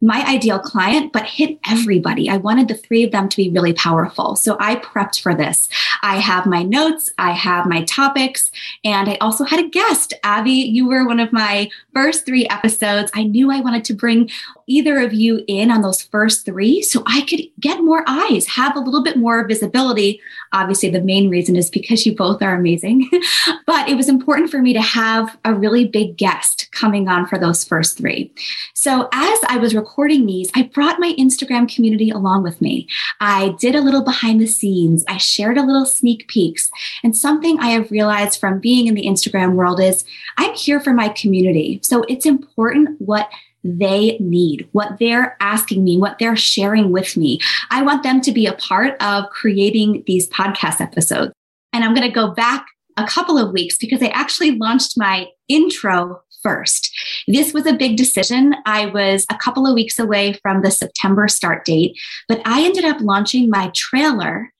my 0.00 0.24
ideal 0.26 0.58
client, 0.60 1.12
but 1.12 1.24
hit 1.24 1.58
everybody. 1.68 2.30
I 2.30 2.36
wanted 2.36 2.68
the 2.68 2.74
three 2.74 3.02
of 3.02 3.10
them 3.10 3.28
to 3.28 3.36
be 3.36 3.50
really 3.50 3.72
powerful. 3.72 4.36
So 4.36 4.56
I 4.60 4.76
prepped 4.76 5.20
for 5.20 5.34
this. 5.34 5.68
I 6.02 6.18
have 6.18 6.46
my 6.46 6.62
notes, 6.62 7.10
I 7.18 7.32
have 7.32 7.66
my 7.66 7.82
topics, 7.84 8.52
and 8.84 9.08
I 9.08 9.16
also 9.16 9.44
had 9.44 9.58
a 9.58 9.68
guest. 9.68 10.14
Abby, 10.22 10.52
you 10.52 10.86
were 10.86 11.06
one 11.06 11.18
of 11.18 11.32
my 11.32 11.68
first 11.92 12.24
three 12.24 12.46
episodes. 12.46 13.10
I 13.14 13.24
knew 13.24 13.50
I 13.50 13.60
wanted 13.60 13.84
to 13.86 13.94
bring 13.94 14.30
either 14.68 15.00
of 15.00 15.12
you 15.12 15.42
in 15.48 15.70
on 15.70 15.82
those 15.82 16.02
first 16.02 16.44
three 16.44 16.82
so 16.82 17.02
I 17.06 17.22
could 17.22 17.40
get 17.58 17.82
more 17.82 18.04
eyes, 18.06 18.46
have 18.46 18.76
a 18.76 18.80
little 18.80 19.02
bit 19.02 19.16
more 19.16 19.46
visibility. 19.48 20.20
Obviously, 20.52 20.90
the 20.90 21.00
main 21.00 21.28
reason 21.28 21.56
is 21.56 21.70
because 21.70 22.06
you 22.06 22.14
both 22.14 22.42
are 22.42 22.54
amazing, 22.54 23.08
but 23.66 23.88
it 23.88 23.96
was 23.96 24.08
important 24.08 24.50
for 24.50 24.60
me 24.60 24.72
to 24.72 24.80
have 24.80 25.36
a 25.44 25.54
really 25.54 25.86
big 25.86 26.16
guest 26.16 26.68
coming 26.72 27.08
on 27.08 27.26
for 27.26 27.38
those 27.38 27.64
first 27.64 27.98
three. 27.98 28.32
So 28.74 29.08
as 29.12 29.38
I 29.48 29.58
was 29.58 29.74
recording 29.74 30.26
these, 30.26 30.50
I 30.54 30.62
brought 30.62 31.00
my 31.00 31.14
Instagram 31.18 31.72
community 31.72 32.10
along 32.10 32.42
with 32.42 32.60
me. 32.60 32.88
I 33.20 33.56
did 33.58 33.74
a 33.74 33.80
little 33.80 34.02
behind 34.02 34.40
the 34.40 34.46
scenes, 34.46 35.04
I 35.08 35.16
shared 35.16 35.58
a 35.58 35.64
little 35.64 35.86
sneak 35.86 36.28
peeks. 36.28 36.70
And 37.02 37.16
something 37.16 37.58
I 37.60 37.68
have 37.70 37.90
realized 37.90 38.40
from 38.40 38.60
being 38.60 38.86
in 38.86 38.94
the 38.94 39.06
Instagram 39.06 39.54
world 39.54 39.80
is 39.80 40.04
I'm 40.36 40.54
here 40.54 40.80
for 40.80 40.92
my 40.92 41.08
community. 41.08 41.80
So 41.82 42.04
it's 42.08 42.26
important 42.26 43.00
what 43.00 43.28
they 43.64 44.16
need, 44.18 44.68
what 44.72 44.98
they're 44.98 45.36
asking 45.40 45.84
me, 45.84 45.96
what 45.98 46.18
they're 46.18 46.36
sharing 46.36 46.90
with 46.90 47.16
me. 47.16 47.40
I 47.70 47.82
want 47.82 48.02
them 48.02 48.20
to 48.22 48.32
be 48.32 48.46
a 48.46 48.54
part 48.54 49.00
of 49.02 49.28
creating 49.30 50.04
these 50.06 50.28
podcast 50.28 50.80
episodes. 50.80 51.32
And 51.72 51.84
I'm 51.84 51.94
going 51.94 52.06
to 52.06 52.14
go 52.14 52.30
back 52.30 52.66
a 52.96 53.06
couple 53.06 53.38
of 53.38 53.52
weeks 53.52 53.76
because 53.78 54.02
I 54.02 54.08
actually 54.08 54.52
launched 54.52 54.94
my 54.96 55.28
intro 55.48 56.20
first. 56.42 56.90
This 57.26 57.52
was 57.52 57.66
a 57.66 57.72
big 57.72 57.96
decision. 57.96 58.54
I 58.64 58.86
was 58.86 59.26
a 59.30 59.36
couple 59.36 59.66
of 59.66 59.74
weeks 59.74 59.98
away 59.98 60.34
from 60.34 60.62
the 60.62 60.70
September 60.70 61.28
start 61.28 61.64
date, 61.64 61.96
but 62.28 62.40
I 62.44 62.64
ended 62.64 62.84
up 62.84 63.00
launching 63.00 63.50
my 63.50 63.70
trailer 63.74 64.52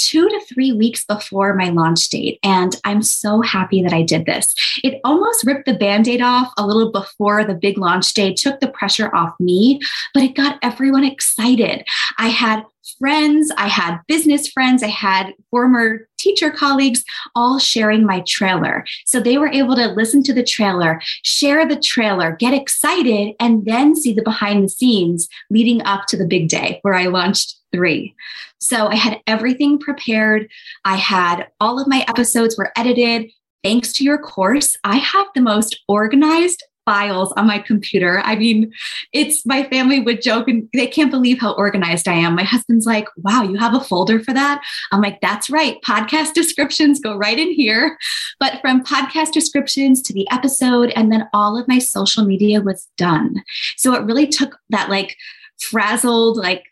two 0.00 0.28
to 0.28 0.40
three 0.46 0.72
weeks 0.72 1.04
before 1.04 1.54
my 1.54 1.68
launch 1.68 2.08
date. 2.08 2.38
And 2.42 2.74
I'm 2.84 3.02
so 3.02 3.42
happy 3.42 3.82
that 3.82 3.92
I 3.92 4.02
did 4.02 4.26
this. 4.26 4.54
It 4.82 5.00
almost 5.04 5.44
ripped 5.46 5.66
the 5.66 5.74
band 5.74 6.08
aid 6.08 6.22
off 6.22 6.52
a 6.56 6.66
little 6.66 6.90
before 6.90 7.44
the 7.44 7.54
big 7.54 7.78
launch 7.78 8.14
day, 8.14 8.32
took 8.32 8.60
the 8.60 8.68
pressure 8.68 9.14
off 9.14 9.34
me, 9.38 9.80
but 10.14 10.22
it 10.22 10.34
got 10.34 10.58
everyone 10.62 11.04
excited. 11.04 11.84
I 12.18 12.28
had 12.28 12.64
friends, 12.98 13.50
I 13.56 13.68
had 13.68 14.00
business 14.08 14.48
friends, 14.48 14.82
I 14.82 14.88
had 14.88 15.32
former 15.50 16.08
teacher 16.18 16.50
colleagues 16.50 17.04
all 17.34 17.58
sharing 17.58 18.04
my 18.04 18.22
trailer. 18.26 18.84
So 19.06 19.20
they 19.20 19.38
were 19.38 19.48
able 19.48 19.76
to 19.76 19.88
listen 19.88 20.22
to 20.24 20.34
the 20.34 20.44
trailer, 20.44 21.00
share 21.22 21.66
the 21.66 21.80
trailer, 21.80 22.36
get 22.36 22.54
excited, 22.54 23.34
and 23.38 23.64
then 23.64 23.96
see 23.96 24.12
the 24.12 24.22
behind 24.22 24.64
the 24.64 24.68
scenes 24.68 25.28
leading 25.50 25.82
up 25.82 26.06
to 26.06 26.16
the 26.16 26.26
big 26.26 26.48
day 26.48 26.78
where 26.82 26.94
I 26.94 27.06
launched 27.06 27.59
three. 27.72 28.14
So 28.58 28.88
I 28.88 28.96
had 28.96 29.20
everything 29.26 29.78
prepared. 29.78 30.48
I 30.84 30.96
had 30.96 31.48
all 31.60 31.80
of 31.80 31.88
my 31.88 32.04
episodes 32.08 32.56
were 32.56 32.72
edited. 32.76 33.30
Thanks 33.62 33.92
to 33.94 34.04
your 34.04 34.18
course, 34.18 34.76
I 34.84 34.96
have 34.96 35.26
the 35.34 35.42
most 35.42 35.80
organized 35.86 36.64
files 36.86 37.32
on 37.36 37.46
my 37.46 37.58
computer. 37.58 38.20
I 38.24 38.34
mean, 38.36 38.72
it's 39.12 39.44
my 39.46 39.64
family 39.64 40.00
would 40.00 40.22
joke 40.22 40.48
and 40.48 40.68
they 40.72 40.86
can't 40.86 41.10
believe 41.10 41.38
how 41.38 41.52
organized 41.52 42.08
I 42.08 42.14
am. 42.14 42.34
My 42.34 42.42
husband's 42.42 42.86
like, 42.86 43.06
wow, 43.18 43.42
you 43.42 43.56
have 43.58 43.74
a 43.74 43.80
folder 43.80 44.18
for 44.18 44.32
that? 44.32 44.62
I'm 44.90 45.00
like, 45.00 45.20
that's 45.20 45.50
right. 45.50 45.76
Podcast 45.86 46.32
descriptions 46.32 46.98
go 46.98 47.16
right 47.16 47.38
in 47.38 47.52
here. 47.52 47.96
But 48.40 48.60
from 48.60 48.82
podcast 48.82 49.32
descriptions 49.32 50.02
to 50.02 50.12
the 50.12 50.28
episode, 50.30 50.90
and 50.96 51.12
then 51.12 51.28
all 51.32 51.56
of 51.56 51.68
my 51.68 51.78
social 51.78 52.24
media 52.24 52.60
was 52.60 52.88
done. 52.96 53.42
So 53.76 53.94
it 53.94 54.02
really 54.02 54.26
took 54.26 54.58
that 54.70 54.90
like 54.90 55.16
frazzled, 55.60 56.38
like 56.38 56.64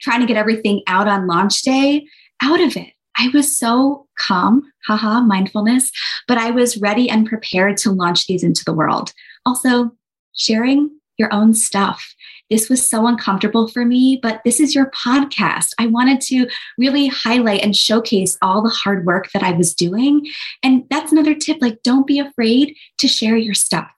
trying 0.00 0.20
to 0.20 0.26
get 0.26 0.36
everything 0.36 0.82
out 0.86 1.08
on 1.08 1.26
launch 1.26 1.62
day 1.62 2.06
out 2.42 2.60
of 2.60 2.76
it. 2.76 2.92
I 3.16 3.28
was 3.32 3.56
so 3.56 4.06
calm, 4.18 4.62
haha, 4.86 5.20
mindfulness, 5.20 5.90
but 6.26 6.38
I 6.38 6.50
was 6.50 6.78
ready 6.78 7.08
and 7.08 7.28
prepared 7.28 7.76
to 7.78 7.92
launch 7.92 8.26
these 8.26 8.42
into 8.42 8.64
the 8.64 8.72
world. 8.72 9.12
Also, 9.46 9.92
sharing 10.32 10.90
your 11.16 11.32
own 11.32 11.54
stuff. 11.54 12.14
This 12.50 12.68
was 12.68 12.86
so 12.86 13.06
uncomfortable 13.06 13.68
for 13.68 13.84
me, 13.84 14.18
but 14.20 14.40
this 14.44 14.60
is 14.60 14.74
your 14.74 14.90
podcast. 14.90 15.68
I 15.78 15.86
wanted 15.86 16.20
to 16.22 16.48
really 16.76 17.06
highlight 17.06 17.62
and 17.62 17.74
showcase 17.74 18.36
all 18.42 18.62
the 18.62 18.68
hard 18.68 19.06
work 19.06 19.30
that 19.32 19.42
I 19.42 19.52
was 19.52 19.74
doing. 19.74 20.26
And 20.62 20.84
that's 20.90 21.12
another 21.12 21.34
tip 21.34 21.58
like, 21.60 21.82
don't 21.82 22.06
be 22.06 22.18
afraid 22.18 22.76
to 22.98 23.08
share 23.08 23.36
your 23.36 23.54
stuff. 23.54 23.88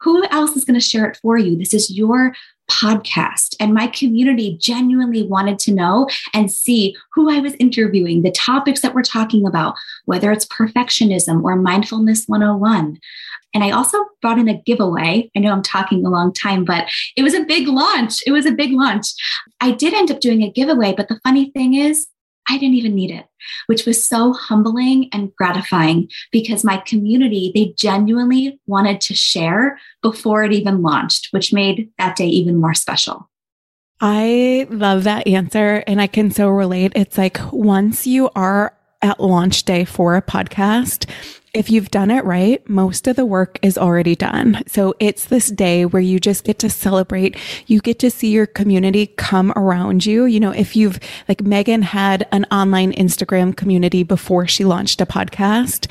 Who 0.00 0.24
else 0.30 0.56
is 0.56 0.64
going 0.64 0.80
to 0.80 0.84
share 0.84 1.06
it 1.06 1.18
for 1.22 1.36
you? 1.38 1.56
This 1.56 1.74
is 1.74 1.90
your 1.90 2.34
podcast. 2.70 3.54
And 3.60 3.74
my 3.74 3.86
community 3.88 4.56
genuinely 4.60 5.22
wanted 5.22 5.58
to 5.60 5.74
know 5.74 6.08
and 6.32 6.50
see 6.50 6.96
who 7.14 7.30
I 7.30 7.38
was 7.40 7.54
interviewing, 7.54 8.22
the 8.22 8.32
topics 8.32 8.80
that 8.80 8.94
we're 8.94 9.02
talking 9.02 9.46
about, 9.46 9.74
whether 10.06 10.32
it's 10.32 10.46
perfectionism 10.46 11.42
or 11.42 11.56
mindfulness 11.56 12.24
101. 12.26 12.98
And 13.54 13.62
I 13.62 13.70
also 13.70 13.98
brought 14.22 14.38
in 14.38 14.48
a 14.48 14.62
giveaway. 14.64 15.30
I 15.36 15.40
know 15.40 15.52
I'm 15.52 15.62
talking 15.62 16.04
a 16.04 16.10
long 16.10 16.32
time, 16.32 16.64
but 16.64 16.88
it 17.16 17.22
was 17.22 17.34
a 17.34 17.44
big 17.44 17.68
launch. 17.68 18.22
It 18.26 18.32
was 18.32 18.46
a 18.46 18.52
big 18.52 18.72
launch. 18.72 19.08
I 19.60 19.72
did 19.72 19.92
end 19.92 20.10
up 20.10 20.20
doing 20.20 20.42
a 20.42 20.50
giveaway, 20.50 20.94
but 20.96 21.08
the 21.08 21.20
funny 21.22 21.50
thing 21.50 21.74
is, 21.74 22.06
I 22.48 22.58
didn't 22.58 22.74
even 22.74 22.94
need 22.94 23.10
it, 23.10 23.26
which 23.66 23.86
was 23.86 24.02
so 24.02 24.32
humbling 24.32 25.08
and 25.12 25.34
gratifying 25.36 26.08
because 26.30 26.64
my 26.64 26.78
community, 26.78 27.52
they 27.54 27.74
genuinely 27.76 28.60
wanted 28.66 29.00
to 29.02 29.14
share 29.14 29.78
before 30.02 30.44
it 30.44 30.52
even 30.52 30.82
launched, 30.82 31.28
which 31.30 31.52
made 31.52 31.90
that 31.98 32.16
day 32.16 32.26
even 32.26 32.56
more 32.56 32.74
special. 32.74 33.28
I 34.00 34.66
love 34.68 35.04
that 35.04 35.28
answer 35.28 35.84
and 35.86 36.00
I 36.00 36.08
can 36.08 36.32
so 36.32 36.48
relate. 36.48 36.92
It's 36.96 37.16
like 37.16 37.38
once 37.52 38.06
you 38.06 38.30
are 38.34 38.74
at 39.02 39.20
launch 39.20 39.64
day 39.64 39.84
for 39.84 40.16
a 40.16 40.22
podcast, 40.22 41.08
if 41.54 41.70
you've 41.70 41.90
done 41.90 42.10
it 42.10 42.24
right, 42.24 42.66
most 42.68 43.06
of 43.06 43.16
the 43.16 43.26
work 43.26 43.58
is 43.60 43.76
already 43.76 44.16
done. 44.16 44.62
So 44.66 44.94
it's 44.98 45.26
this 45.26 45.48
day 45.48 45.84
where 45.84 46.00
you 46.00 46.18
just 46.18 46.44
get 46.44 46.58
to 46.60 46.70
celebrate. 46.70 47.36
You 47.66 47.80
get 47.80 47.98
to 47.98 48.10
see 48.10 48.30
your 48.30 48.46
community 48.46 49.08
come 49.08 49.52
around 49.54 50.06
you. 50.06 50.24
You 50.24 50.40
know, 50.40 50.52
if 50.52 50.74
you've, 50.74 50.98
like 51.28 51.42
Megan 51.42 51.82
had 51.82 52.26
an 52.32 52.46
online 52.50 52.92
Instagram 52.92 53.54
community 53.54 54.02
before 54.02 54.46
she 54.46 54.64
launched 54.64 55.02
a 55.02 55.06
podcast. 55.06 55.90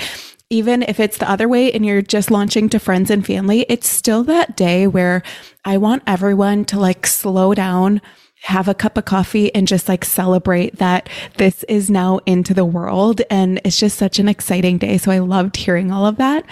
Even 0.49 0.81
if 0.83 0.99
it's 0.99 1.17
the 1.17 1.29
other 1.29 1.47
way 1.47 1.71
and 1.71 1.85
you're 1.85 2.01
just 2.01 2.31
launching 2.31 2.67
to 2.69 2.79
friends 2.79 3.11
and 3.11 3.25
family, 3.25 3.65
it's 3.69 3.87
still 3.87 4.23
that 4.23 4.57
day 4.57 4.87
where 4.87 5.21
I 5.63 5.77
want 5.77 6.03
everyone 6.07 6.65
to 6.65 6.79
like 6.79 7.05
slow 7.05 7.53
down, 7.53 8.01
have 8.41 8.67
a 8.67 8.73
cup 8.73 8.97
of 8.97 9.05
coffee 9.05 9.53
and 9.53 9.67
just 9.67 9.87
like 9.87 10.03
celebrate 10.03 10.77
that 10.77 11.09
this 11.37 11.63
is 11.63 11.89
now 11.89 12.19
into 12.25 12.53
the 12.53 12.65
world. 12.65 13.21
And 13.29 13.61
it's 13.63 13.77
just 13.77 13.97
such 13.97 14.19
an 14.19 14.27
exciting 14.27 14.77
day. 14.77 14.97
So 14.97 15.11
I 15.11 15.19
loved 15.19 15.57
hearing 15.57 15.91
all 15.91 16.05
of 16.05 16.17
that. 16.17 16.45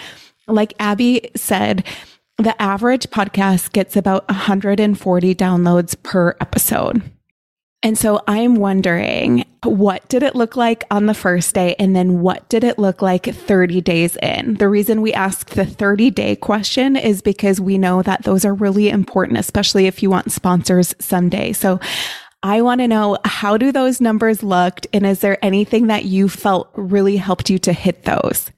Like 0.46 0.72
Abby 0.78 1.30
said, 1.34 1.84
the 2.38 2.60
average 2.60 3.08
podcast 3.10 3.72
gets 3.72 3.96
about 3.96 4.26
140 4.28 5.34
downloads 5.34 6.00
per 6.02 6.36
episode. 6.40 7.02
And 7.82 7.96
so 7.96 8.20
I'm 8.26 8.56
wondering, 8.56 9.46
what 9.62 10.06
did 10.08 10.22
it 10.22 10.34
look 10.34 10.54
like 10.54 10.84
on 10.90 11.06
the 11.06 11.14
first 11.14 11.54
day? 11.54 11.74
And 11.78 11.96
then 11.96 12.20
what 12.20 12.46
did 12.50 12.62
it 12.62 12.78
look 12.78 13.00
like 13.00 13.24
30 13.24 13.80
days 13.80 14.16
in? 14.16 14.54
The 14.54 14.68
reason 14.68 15.00
we 15.00 15.14
ask 15.14 15.50
the 15.50 15.64
30 15.64 16.10
day 16.10 16.36
question 16.36 16.94
is 16.94 17.22
because 17.22 17.58
we 17.58 17.78
know 17.78 18.02
that 18.02 18.24
those 18.24 18.44
are 18.44 18.52
really 18.52 18.90
important, 18.90 19.38
especially 19.38 19.86
if 19.86 20.02
you 20.02 20.10
want 20.10 20.30
sponsors 20.30 20.94
someday. 20.98 21.52
So 21.54 21.80
I 22.42 22.60
want 22.60 22.82
to 22.82 22.88
know 22.88 23.18
how 23.24 23.56
do 23.56 23.72
those 23.72 24.00
numbers 24.00 24.42
looked? 24.42 24.86
And 24.92 25.06
is 25.06 25.20
there 25.20 25.42
anything 25.42 25.86
that 25.86 26.04
you 26.04 26.28
felt 26.28 26.70
really 26.74 27.16
helped 27.16 27.48
you 27.48 27.58
to 27.60 27.72
hit 27.72 28.04
those? 28.04 28.50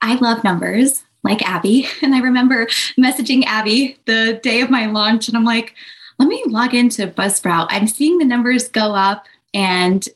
I 0.00 0.14
love 0.16 0.44
numbers 0.44 1.02
like 1.24 1.42
Abby. 1.42 1.88
And 2.02 2.14
I 2.14 2.20
remember 2.20 2.66
messaging 2.98 3.44
Abby 3.46 3.96
the 4.06 4.40
day 4.42 4.60
of 4.60 4.70
my 4.70 4.86
launch, 4.86 5.28
and 5.28 5.36
I'm 5.36 5.44
like, 5.44 5.74
let 6.18 6.28
me 6.28 6.42
log 6.46 6.74
into 6.74 7.06
Buzzsprout. 7.06 7.66
I'm 7.70 7.86
seeing 7.86 8.18
the 8.18 8.24
numbers 8.24 8.68
go 8.68 8.94
up 8.94 9.26
and 9.52 10.06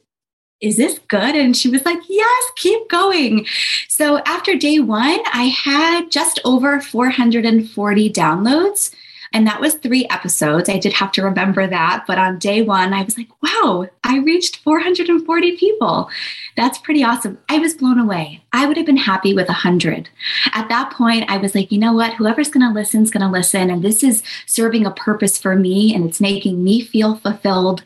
is 0.61 0.77
this 0.77 0.99
good? 1.09 1.35
And 1.35 1.57
she 1.57 1.71
was 1.71 1.85
like, 1.85 2.01
yes, 2.09 2.43
keep 2.57 2.89
going. 2.91 3.47
So 3.89 4.19
after 4.27 4.57
day 4.57 4.79
one, 4.79 5.21
I 5.33 5.45
had 5.45 6.11
just 6.11 6.39
over 6.45 6.81
440 6.81 8.13
downloads. 8.13 8.95
And 9.33 9.47
that 9.47 9.61
was 9.61 9.75
three 9.75 10.07
episodes. 10.11 10.69
I 10.69 10.79
did 10.79 10.93
have 10.95 11.13
to 11.13 11.23
remember 11.23 11.67
that. 11.67 12.05
But 12.07 12.19
on 12.19 12.39
day 12.39 12.63
one, 12.63 12.93
I 12.93 13.03
was 13.03 13.17
like, 13.17 13.29
wow, 13.43 13.87
I 14.03 14.19
reached 14.19 14.57
440 14.59 15.57
people. 15.57 16.11
That's 16.57 16.79
pretty 16.79 17.05
awesome. 17.05 17.39
I 17.49 17.59
was 17.59 17.75
blown 17.75 17.99
away. 17.99 18.43
I 18.53 18.67
would 18.67 18.77
have 18.77 18.87
been 18.87 18.97
happy 18.97 19.33
with 19.33 19.47
100. 19.47 20.09
At 20.53 20.69
that 20.69 20.93
point, 20.93 21.31
I 21.31 21.37
was 21.37 21.55
like, 21.55 21.71
you 21.71 21.79
know 21.79 21.93
what? 21.93 22.15
Whoever's 22.15 22.51
going 22.51 22.67
to 22.67 22.75
listen 22.75 23.03
is 23.03 23.11
going 23.11 23.25
to 23.25 23.31
listen. 23.31 23.71
And 23.71 23.85
this 23.85 24.03
is 24.03 24.25
serving 24.47 24.85
a 24.85 24.91
purpose 24.91 25.39
for 25.39 25.55
me 25.55 25.95
and 25.95 26.07
it's 26.07 26.21
making 26.21 26.65
me 26.65 26.81
feel 26.81 27.17
fulfilled. 27.17 27.85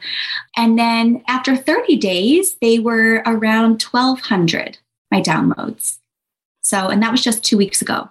And 0.57 0.79
then 0.79 1.23
after 1.29 1.57
30 1.57 1.97
days, 1.97 2.57
they 2.63 2.79
were 2.79 3.23
around 3.27 3.83
1,200, 3.83 4.79
my 5.11 5.21
downloads. 5.21 5.99
So, 6.63 6.89
and 6.89 7.03
that 7.03 7.13
was 7.13 7.23
just 7.23 7.45
two 7.45 7.59
weeks 7.59 7.83
ago. 7.83 8.09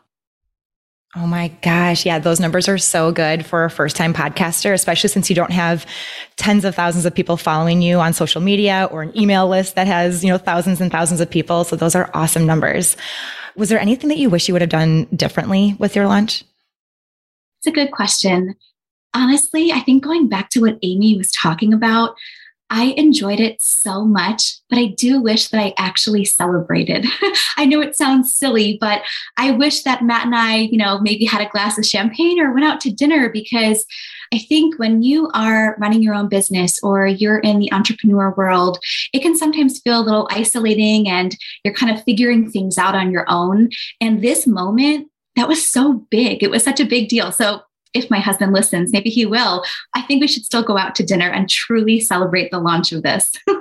Oh 1.15 1.27
my 1.27 1.49
gosh. 1.61 2.07
Yeah, 2.07 2.17
those 2.17 2.39
numbers 2.39 2.67
are 2.67 2.79
so 2.79 3.11
good 3.11 3.45
for 3.45 3.65
a 3.65 3.69
first 3.69 3.95
time 3.95 4.15
podcaster, 4.15 4.73
especially 4.73 5.09
since 5.09 5.29
you 5.29 5.35
don't 5.35 5.51
have 5.51 5.85
tens 6.37 6.65
of 6.65 6.73
thousands 6.73 7.05
of 7.05 7.13
people 7.13 7.37
following 7.37 7.83
you 7.83 7.99
on 7.99 8.13
social 8.13 8.41
media 8.41 8.89
or 8.91 9.03
an 9.03 9.15
email 9.17 9.47
list 9.47 9.75
that 9.75 9.85
has, 9.85 10.23
you 10.23 10.31
know, 10.31 10.39
thousands 10.39 10.81
and 10.81 10.91
thousands 10.91 11.21
of 11.21 11.29
people. 11.29 11.65
So 11.65 11.75
those 11.75 11.93
are 11.93 12.09
awesome 12.15 12.47
numbers. 12.47 12.97
Was 13.55 13.69
there 13.69 13.79
anything 13.79 14.09
that 14.09 14.17
you 14.17 14.31
wish 14.31 14.47
you 14.47 14.55
would 14.55 14.63
have 14.63 14.71
done 14.71 15.05
differently 15.15 15.75
with 15.77 15.95
your 15.95 16.07
launch? 16.07 16.43
It's 17.59 17.67
a 17.67 17.71
good 17.71 17.91
question. 17.91 18.55
Honestly, 19.13 19.71
I 19.71 19.81
think 19.81 20.03
going 20.03 20.27
back 20.27 20.49
to 20.49 20.61
what 20.61 20.79
Amy 20.81 21.15
was 21.15 21.31
talking 21.31 21.73
about, 21.73 22.15
I 22.75 22.95
enjoyed 22.97 23.39
it 23.39 23.61
so 23.61 24.03
much, 24.03 24.55
but 24.67 24.79
I 24.79 24.87
do 24.87 25.21
wish 25.21 25.49
that 25.49 25.61
I 25.61 25.75
actually 25.77 26.25
celebrated. 26.25 27.05
I 27.57 27.65
know 27.65 27.81
it 27.81 27.95
sounds 27.95 28.35
silly, 28.35 28.79
but 28.81 29.03
I 29.37 29.51
wish 29.51 29.83
that 29.83 30.03
Matt 30.03 30.25
and 30.25 30.35
I, 30.35 30.55
you 30.55 30.77
know, 30.77 30.99
maybe 30.99 31.23
had 31.23 31.45
a 31.45 31.49
glass 31.51 31.77
of 31.77 31.85
champagne 31.85 32.39
or 32.39 32.51
went 32.51 32.65
out 32.65 32.81
to 32.81 32.91
dinner 32.91 33.29
because 33.29 33.85
I 34.33 34.39
think 34.39 34.79
when 34.79 35.03
you 35.03 35.29
are 35.35 35.77
running 35.79 36.01
your 36.01 36.15
own 36.15 36.29
business 36.29 36.79
or 36.81 37.05
you're 37.05 37.37
in 37.37 37.59
the 37.59 37.71
entrepreneur 37.71 38.33
world, 38.35 38.79
it 39.13 39.21
can 39.21 39.37
sometimes 39.37 39.79
feel 39.79 39.99
a 39.99 40.01
little 40.01 40.27
isolating 40.31 41.07
and 41.07 41.37
you're 41.63 41.75
kind 41.75 41.95
of 41.95 42.03
figuring 42.03 42.49
things 42.49 42.79
out 42.79 42.95
on 42.95 43.11
your 43.11 43.25
own. 43.27 43.69
And 44.01 44.23
this 44.23 44.47
moment, 44.47 45.09
that 45.35 45.47
was 45.47 45.63
so 45.63 46.05
big. 46.09 46.41
It 46.41 46.49
was 46.49 46.63
such 46.63 46.79
a 46.79 46.85
big 46.85 47.07
deal. 47.07 47.31
So 47.31 47.61
if 47.93 48.09
my 48.09 48.19
husband 48.19 48.53
listens, 48.53 48.91
maybe 48.91 49.09
he 49.09 49.25
will. 49.25 49.63
I 49.95 50.01
think 50.03 50.21
we 50.21 50.27
should 50.27 50.45
still 50.45 50.63
go 50.63 50.77
out 50.77 50.95
to 50.95 51.03
dinner 51.03 51.29
and 51.29 51.49
truly 51.49 51.99
celebrate 51.99 52.51
the 52.51 52.59
launch 52.59 52.91
of 52.91 53.03
this. 53.03 53.31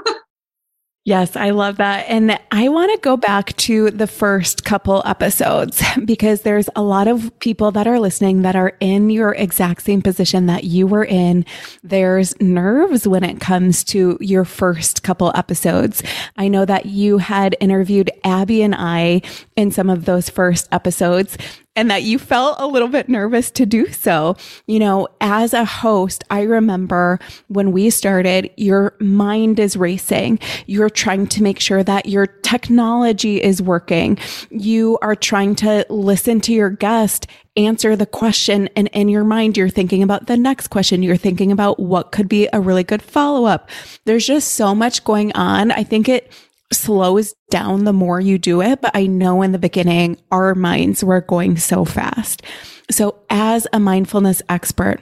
Yes, 1.04 1.34
I 1.34 1.50
love 1.50 1.78
that. 1.78 2.04
And 2.08 2.38
I 2.52 2.68
want 2.68 2.92
to 2.92 2.98
go 3.00 3.16
back 3.16 3.56
to 3.56 3.90
the 3.90 4.06
first 4.06 4.64
couple 4.64 5.02
episodes 5.04 5.82
because 6.04 6.42
there's 6.42 6.68
a 6.76 6.82
lot 6.82 7.08
of 7.08 7.36
people 7.40 7.72
that 7.72 7.88
are 7.88 7.98
listening 7.98 8.42
that 8.42 8.54
are 8.54 8.76
in 8.78 9.10
your 9.10 9.34
exact 9.34 9.82
same 9.82 10.00
position 10.00 10.46
that 10.46 10.62
you 10.62 10.86
were 10.86 11.04
in. 11.04 11.44
There's 11.82 12.40
nerves 12.40 13.08
when 13.08 13.24
it 13.24 13.40
comes 13.40 13.82
to 13.84 14.16
your 14.20 14.44
first 14.44 15.02
couple 15.02 15.32
episodes. 15.34 16.04
I 16.36 16.46
know 16.46 16.64
that 16.66 16.86
you 16.86 17.18
had 17.18 17.56
interviewed 17.58 18.12
Abby 18.22 18.62
and 18.62 18.76
I 18.76 19.22
in 19.56 19.72
some 19.72 19.90
of 19.90 20.04
those 20.04 20.30
first 20.30 20.68
episodes 20.70 21.36
and 21.74 21.90
that 21.90 22.02
you 22.02 22.18
felt 22.18 22.56
a 22.58 22.66
little 22.66 22.88
bit 22.88 23.08
nervous 23.08 23.50
to 23.52 23.66
do 23.66 23.86
so. 23.86 24.36
You 24.66 24.78
know, 24.78 25.08
as 25.20 25.54
a 25.54 25.64
host, 25.64 26.24
I 26.30 26.42
remember 26.42 27.18
when 27.48 27.72
we 27.72 27.90
started, 27.90 28.50
your 28.56 28.94
mind 29.00 29.58
is 29.58 29.76
racing. 29.76 30.38
You're 30.66 30.90
trying 30.90 31.26
to 31.28 31.42
make 31.42 31.60
sure 31.60 31.82
that 31.82 32.06
your 32.06 32.26
technology 32.26 33.42
is 33.42 33.62
working. 33.62 34.18
You 34.50 34.98
are 35.02 35.16
trying 35.16 35.54
to 35.56 35.86
listen 35.88 36.40
to 36.42 36.52
your 36.52 36.70
guest 36.70 37.26
answer 37.56 37.96
the 37.96 38.06
question 38.06 38.68
and 38.76 38.88
in 38.94 39.10
your 39.10 39.24
mind 39.24 39.58
you're 39.58 39.68
thinking 39.68 40.02
about 40.02 40.26
the 40.26 40.38
next 40.38 40.68
question 40.68 41.02
you're 41.02 41.18
thinking 41.18 41.52
about 41.52 41.78
what 41.78 42.10
could 42.10 42.26
be 42.26 42.48
a 42.52 42.60
really 42.60 42.82
good 42.82 43.02
follow-up 43.02 43.68
there's 44.06 44.26
just 44.26 44.54
so 44.54 44.74
much 44.74 45.04
going 45.04 45.30
on 45.32 45.70
i 45.70 45.84
think 45.84 46.08
it 46.08 46.32
slows 46.72 47.34
down 47.50 47.84
the 47.84 47.92
more 47.92 48.20
you 48.20 48.38
do 48.38 48.60
it. 48.62 48.80
But 48.80 48.92
I 48.94 49.06
know 49.06 49.42
in 49.42 49.52
the 49.52 49.58
beginning, 49.58 50.18
our 50.30 50.54
minds 50.54 51.04
were 51.04 51.20
going 51.20 51.56
so 51.56 51.84
fast. 51.84 52.42
So, 52.90 53.18
as 53.30 53.66
a 53.72 53.80
mindfulness 53.80 54.42
expert, 54.48 55.00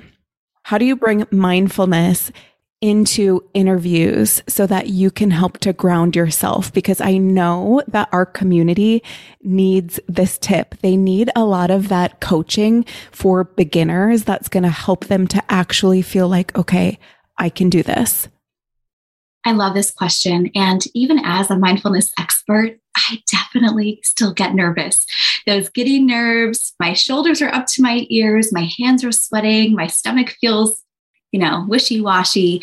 how 0.65 0.79
do 0.79 0.85
you 0.85 0.97
bring 0.97 1.27
mindfulness 1.31 2.31
into 2.81 3.43
interviews 3.53 4.43
so 4.49 4.67
that 4.67 4.89
you 4.89 5.11
can 5.11 5.31
help 5.31 5.59
to 5.59 5.73
ground 5.73 6.15
yourself? 6.17 6.73
Because 6.73 7.01
I 7.01 7.19
know 7.19 7.83
that 7.89 8.09
our 8.13 8.27
community 8.27 9.03
needs 9.43 9.99
this 10.09 10.39
tip. 10.39 10.77
They 10.81 10.97
need 10.97 11.31
a 11.35 11.45
lot 11.45 11.71
of 11.71 11.89
that 11.89 12.21
coaching 12.21 12.85
for 13.11 13.45
beginners 13.45 14.25
that's 14.25 14.49
going 14.49 14.63
to 14.63 14.71
help 14.71 15.07
them 15.07 15.27
to 15.29 15.43
actually 15.53 16.03
feel 16.03 16.29
like, 16.29 16.57
okay, 16.57 16.99
I 17.37 17.49
can 17.49 17.71
do 17.71 17.83
this. 17.83 18.29
I 19.45 19.53
love 19.53 19.75
this 19.75 19.91
question. 19.91 20.51
And 20.55 20.85
even 20.95 21.21
as 21.25 21.51
a 21.51 21.59
mindfulness 21.59 22.13
expert, 22.19 22.79
I 22.97 23.23
definitely 23.31 24.01
still 24.03 24.33
get 24.33 24.55
nervous. 24.55 25.07
Those 25.47 25.69
giddy 25.71 26.01
nerves, 26.01 26.75
my 26.79 26.93
shoulders 26.93 27.41
are 27.41 27.55
up 27.55 27.67
to 27.69 27.83
my 27.83 28.07
ears, 28.11 28.53
my 28.53 28.69
hands 28.79 29.03
are 29.05 29.13
sweating, 29.13 29.75
my 29.75 29.87
stomach 29.87 30.37
feels, 30.41 30.83
you 31.33 31.41
know, 31.41 31.65
wishy 31.69 32.01
washy. 32.01 32.63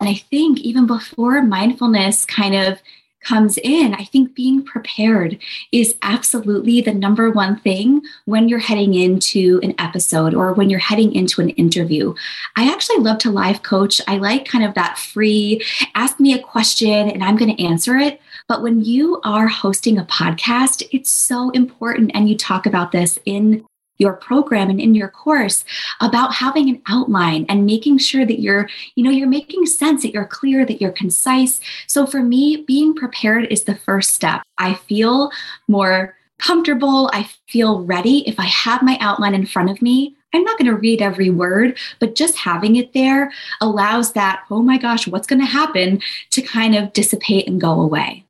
And 0.00 0.08
I 0.08 0.14
think 0.14 0.60
even 0.60 0.86
before 0.86 1.42
mindfulness 1.42 2.24
kind 2.24 2.54
of 2.54 2.80
comes 3.26 3.58
in, 3.58 3.94
I 3.94 4.04
think 4.04 4.34
being 4.34 4.62
prepared 4.62 5.38
is 5.72 5.96
absolutely 6.02 6.80
the 6.80 6.94
number 6.94 7.30
one 7.30 7.56
thing 7.56 8.02
when 8.24 8.48
you're 8.48 8.58
heading 8.58 8.94
into 8.94 9.58
an 9.62 9.74
episode 9.78 10.34
or 10.34 10.52
when 10.52 10.70
you're 10.70 10.78
heading 10.78 11.14
into 11.14 11.40
an 11.40 11.50
interview. 11.50 12.14
I 12.56 12.70
actually 12.72 12.98
love 12.98 13.18
to 13.18 13.30
live 13.30 13.62
coach. 13.62 14.00
I 14.06 14.18
like 14.18 14.46
kind 14.46 14.64
of 14.64 14.74
that 14.74 14.98
free 14.98 15.62
ask 15.94 16.20
me 16.20 16.34
a 16.34 16.42
question 16.42 17.10
and 17.10 17.24
I'm 17.24 17.36
going 17.36 17.54
to 17.54 17.64
answer 17.64 17.96
it. 17.96 18.20
But 18.48 18.62
when 18.62 18.82
you 18.82 19.20
are 19.24 19.48
hosting 19.48 19.98
a 19.98 20.04
podcast, 20.04 20.86
it's 20.92 21.10
so 21.10 21.50
important. 21.50 22.12
And 22.14 22.28
you 22.28 22.36
talk 22.36 22.66
about 22.66 22.92
this 22.92 23.18
in 23.24 23.64
your 23.98 24.14
program 24.14 24.70
and 24.70 24.80
in 24.80 24.94
your 24.94 25.08
course 25.08 25.64
about 26.00 26.34
having 26.34 26.68
an 26.68 26.82
outline 26.88 27.46
and 27.48 27.66
making 27.66 27.98
sure 27.98 28.26
that 28.26 28.40
you're 28.40 28.68
you 28.94 29.04
know 29.04 29.10
you're 29.10 29.28
making 29.28 29.66
sense 29.66 30.02
that 30.02 30.12
you're 30.12 30.26
clear 30.26 30.64
that 30.64 30.80
you're 30.80 30.92
concise. 30.92 31.60
So 31.86 32.06
for 32.06 32.22
me 32.22 32.64
being 32.66 32.94
prepared 32.94 33.46
is 33.46 33.64
the 33.64 33.74
first 33.74 34.14
step. 34.14 34.42
I 34.58 34.74
feel 34.74 35.30
more 35.68 36.16
comfortable. 36.38 37.10
I 37.12 37.30
feel 37.48 37.82
ready. 37.84 38.28
If 38.28 38.38
i 38.38 38.44
have 38.44 38.82
my 38.82 38.98
outline 39.00 39.34
in 39.34 39.46
front 39.46 39.70
of 39.70 39.80
me 39.80 40.16
I'm 40.36 40.44
not 40.44 40.58
going 40.58 40.70
to 40.70 40.76
read 40.76 41.00
every 41.00 41.30
word, 41.30 41.78
but 41.98 42.14
just 42.14 42.36
having 42.36 42.76
it 42.76 42.92
there 42.92 43.32
allows 43.62 44.12
that, 44.12 44.44
oh 44.50 44.62
my 44.62 44.76
gosh, 44.76 45.08
what's 45.08 45.26
going 45.26 45.40
to 45.40 45.46
happen 45.46 46.02
to 46.30 46.42
kind 46.42 46.74
of 46.74 46.92
dissipate 46.92 47.48
and 47.48 47.58
go 47.60 47.80
away. 47.80 48.24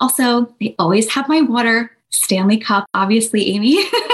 Also, 0.00 0.54
I 0.62 0.74
always 0.78 1.10
have 1.10 1.28
my 1.28 1.40
water, 1.40 1.90
Stanley 2.10 2.56
Cup, 2.56 2.86
obviously, 2.94 3.48
Amy. 3.48 3.84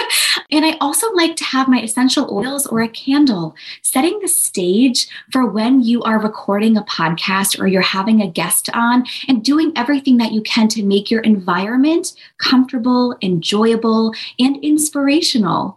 And 0.50 0.64
I 0.64 0.76
also 0.80 1.10
like 1.12 1.36
to 1.36 1.44
have 1.44 1.68
my 1.68 1.80
essential 1.80 2.28
oils 2.30 2.66
or 2.66 2.80
a 2.80 2.88
candle, 2.88 3.54
setting 3.82 4.19
the 4.21 4.28
stage 4.28 5.08
for 5.32 5.47
when 5.47 5.82
you 5.82 6.02
are 6.02 6.19
recording 6.21 6.76
a 6.76 6.82
podcast 6.82 7.58
or 7.60 7.66
you're 7.66 7.82
having 7.82 8.21
a 8.21 8.30
guest 8.30 8.71
on 8.75 9.04
and 9.28 9.45
doing 9.45 9.73
everything 9.76 10.16
that 10.19 10.32
you 10.32 10.42
can 10.42 10.69
to 10.69 10.84
make 10.84 11.10
your 11.10 11.23
environment 11.23 12.14
comfortable, 12.38 13.16
enjoyable, 13.23 14.12
and 14.38 14.62
inspirational. 14.62 15.76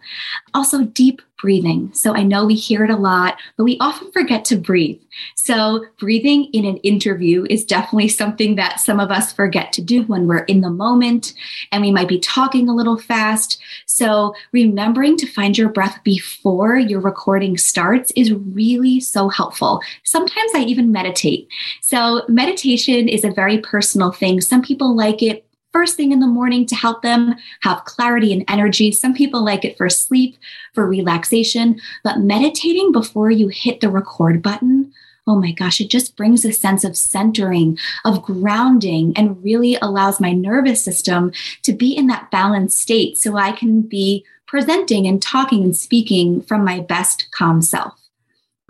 Also, 0.53 0.83
deep 0.83 1.21
breathing. 1.41 1.89
So 1.93 2.13
I 2.13 2.23
know 2.23 2.45
we 2.45 2.55
hear 2.55 2.83
it 2.83 2.89
a 2.89 2.95
lot, 2.95 3.37
but 3.57 3.63
we 3.63 3.77
often 3.79 4.11
forget 4.11 4.45
to 4.45 4.57
breathe. 4.57 4.99
So 5.35 5.85
breathing 5.99 6.45
in 6.53 6.65
an 6.65 6.77
interview 6.77 7.45
is 7.49 7.65
definitely 7.65 8.09
something 8.09 8.55
that 8.55 8.79
some 8.79 8.99
of 8.99 9.11
us 9.11 9.33
forget 9.33 9.73
to 9.73 9.81
do 9.81 10.03
when 10.03 10.27
we're 10.27 10.45
in 10.45 10.61
the 10.61 10.69
moment 10.69 11.33
and 11.71 11.81
we 11.81 11.91
might 11.91 12.07
be 12.07 12.19
talking 12.19 12.67
a 12.67 12.75
little 12.75 12.97
fast. 12.97 13.59
So 13.85 14.33
remembering 14.51 15.17
to 15.17 15.27
find 15.27 15.57
your 15.57 15.69
breath 15.69 15.99
before 16.03 16.77
your 16.77 16.99
recording 16.99 17.57
starts 17.57 18.11
is 18.11 18.33
really 18.33 18.99
so 18.99 19.29
helpful. 19.29 19.81
Sometimes 20.03 20.51
I 20.53 20.59
even 20.59 20.91
meditate. 20.91 21.47
So 21.81 22.23
meditation 22.27 23.07
is 23.09 23.23
a 23.23 23.31
very 23.31 23.59
personal 23.59 24.11
thing. 24.11 24.41
Some 24.41 24.61
people 24.61 24.95
like 24.95 25.23
it 25.23 25.45
first 25.71 25.95
thing 25.95 26.11
in 26.11 26.19
the 26.19 26.27
morning 26.27 26.65
to 26.67 26.75
help 26.75 27.01
them 27.01 27.35
have 27.61 27.85
clarity 27.85 28.33
and 28.33 28.43
energy. 28.47 28.91
Some 28.91 29.13
people 29.13 29.43
like 29.43 29.63
it 29.63 29.77
for 29.77 29.89
sleep, 29.89 30.37
for 30.73 30.87
relaxation, 30.87 31.79
but 32.03 32.19
meditating 32.19 32.91
before 32.91 33.31
you 33.31 33.47
hit 33.49 33.81
the 33.81 33.89
record 33.89 34.41
button. 34.41 34.91
Oh 35.27 35.39
my 35.39 35.51
gosh, 35.51 35.79
it 35.79 35.89
just 35.89 36.17
brings 36.17 36.43
a 36.43 36.51
sense 36.51 36.83
of 36.83 36.97
centering, 36.97 37.77
of 38.03 38.23
grounding, 38.23 39.13
and 39.15 39.43
really 39.43 39.77
allows 39.79 40.19
my 40.19 40.31
nervous 40.31 40.83
system 40.83 41.31
to 41.61 41.71
be 41.71 41.95
in 41.95 42.07
that 42.07 42.31
balanced 42.31 42.79
state 42.79 43.17
so 43.17 43.37
I 43.37 43.51
can 43.51 43.81
be 43.81 44.25
presenting 44.47 45.05
and 45.05 45.21
talking 45.21 45.63
and 45.63 45.75
speaking 45.75 46.41
from 46.41 46.65
my 46.65 46.79
best 46.79 47.27
calm 47.31 47.61
self. 47.61 48.08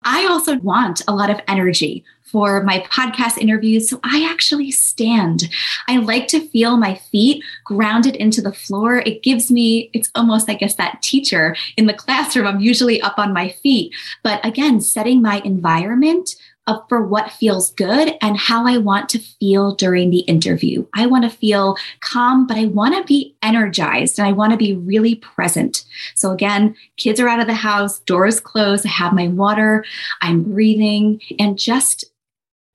I 0.04 0.28
also 0.28 0.58
want 0.60 1.02
a 1.08 1.14
lot 1.14 1.30
of 1.30 1.40
energy 1.48 2.04
for 2.32 2.64
my 2.64 2.80
podcast 2.92 3.38
interviews. 3.38 3.90
So 3.90 4.00
I 4.04 4.28
actually 4.30 4.72
stand. 4.72 5.50
I 5.88 5.98
like 5.98 6.28
to 6.28 6.48
feel 6.50 6.78
my 6.78 6.96
feet 6.96 7.44
grounded 7.64 8.16
into 8.16 8.42
the 8.42 8.54
floor. 8.54 8.98
It 8.98 9.24
gives 9.24 9.52
me, 9.52 9.90
it's 9.94 10.12
almost, 10.14 10.50
I 10.50 10.54
guess, 10.54 10.76
that 10.76 11.02
teacher 11.02 11.56
in 11.76 11.88
the 11.88 11.94
classroom. 12.06 12.48
I'm 12.48 12.60
usually 12.60 13.02
up 13.02 13.18
on 13.18 13.34
my 13.34 13.50
feet. 13.50 13.94
But 14.24 14.46
again, 14.46 14.80
setting 14.82 15.22
my 15.22 15.42
environment 15.44 16.36
up 16.69 16.88
for 16.88 17.01
what 17.01 17.32
feels 17.32 17.71
good 17.71 18.13
and 18.21 18.38
how 18.38 18.67
I 18.67 18.77
want 18.77 19.10
to 19.10 19.19
feel 19.19 19.73
during 19.73 20.12
the 20.12 20.19
interview. 20.19 20.86
I 20.95 21.08
want 21.08 21.23
to 21.23 21.36
feel 21.36 21.75
calm, 22.01 22.45
but 22.45 22.58
I 22.58 22.65
want 22.67 22.95
to 22.95 23.03
be 23.03 23.36
energized 23.41 24.19
and 24.19 24.27
I 24.27 24.32
want 24.32 24.51
to 24.51 24.58
be 24.58 24.75
really 24.75 25.15
present. 25.15 25.84
So, 26.13 26.32
again, 26.32 26.75
kids 26.97 27.19
are 27.19 27.27
out 27.27 27.39
of 27.39 27.47
the 27.47 27.55
house, 27.55 27.99
doors 28.01 28.39
closed, 28.39 28.86
I 28.86 28.89
have 28.89 29.13
my 29.13 29.27
water, 29.27 29.84
I'm 30.21 30.43
breathing, 30.43 31.19
and 31.39 31.58
just 31.58 32.05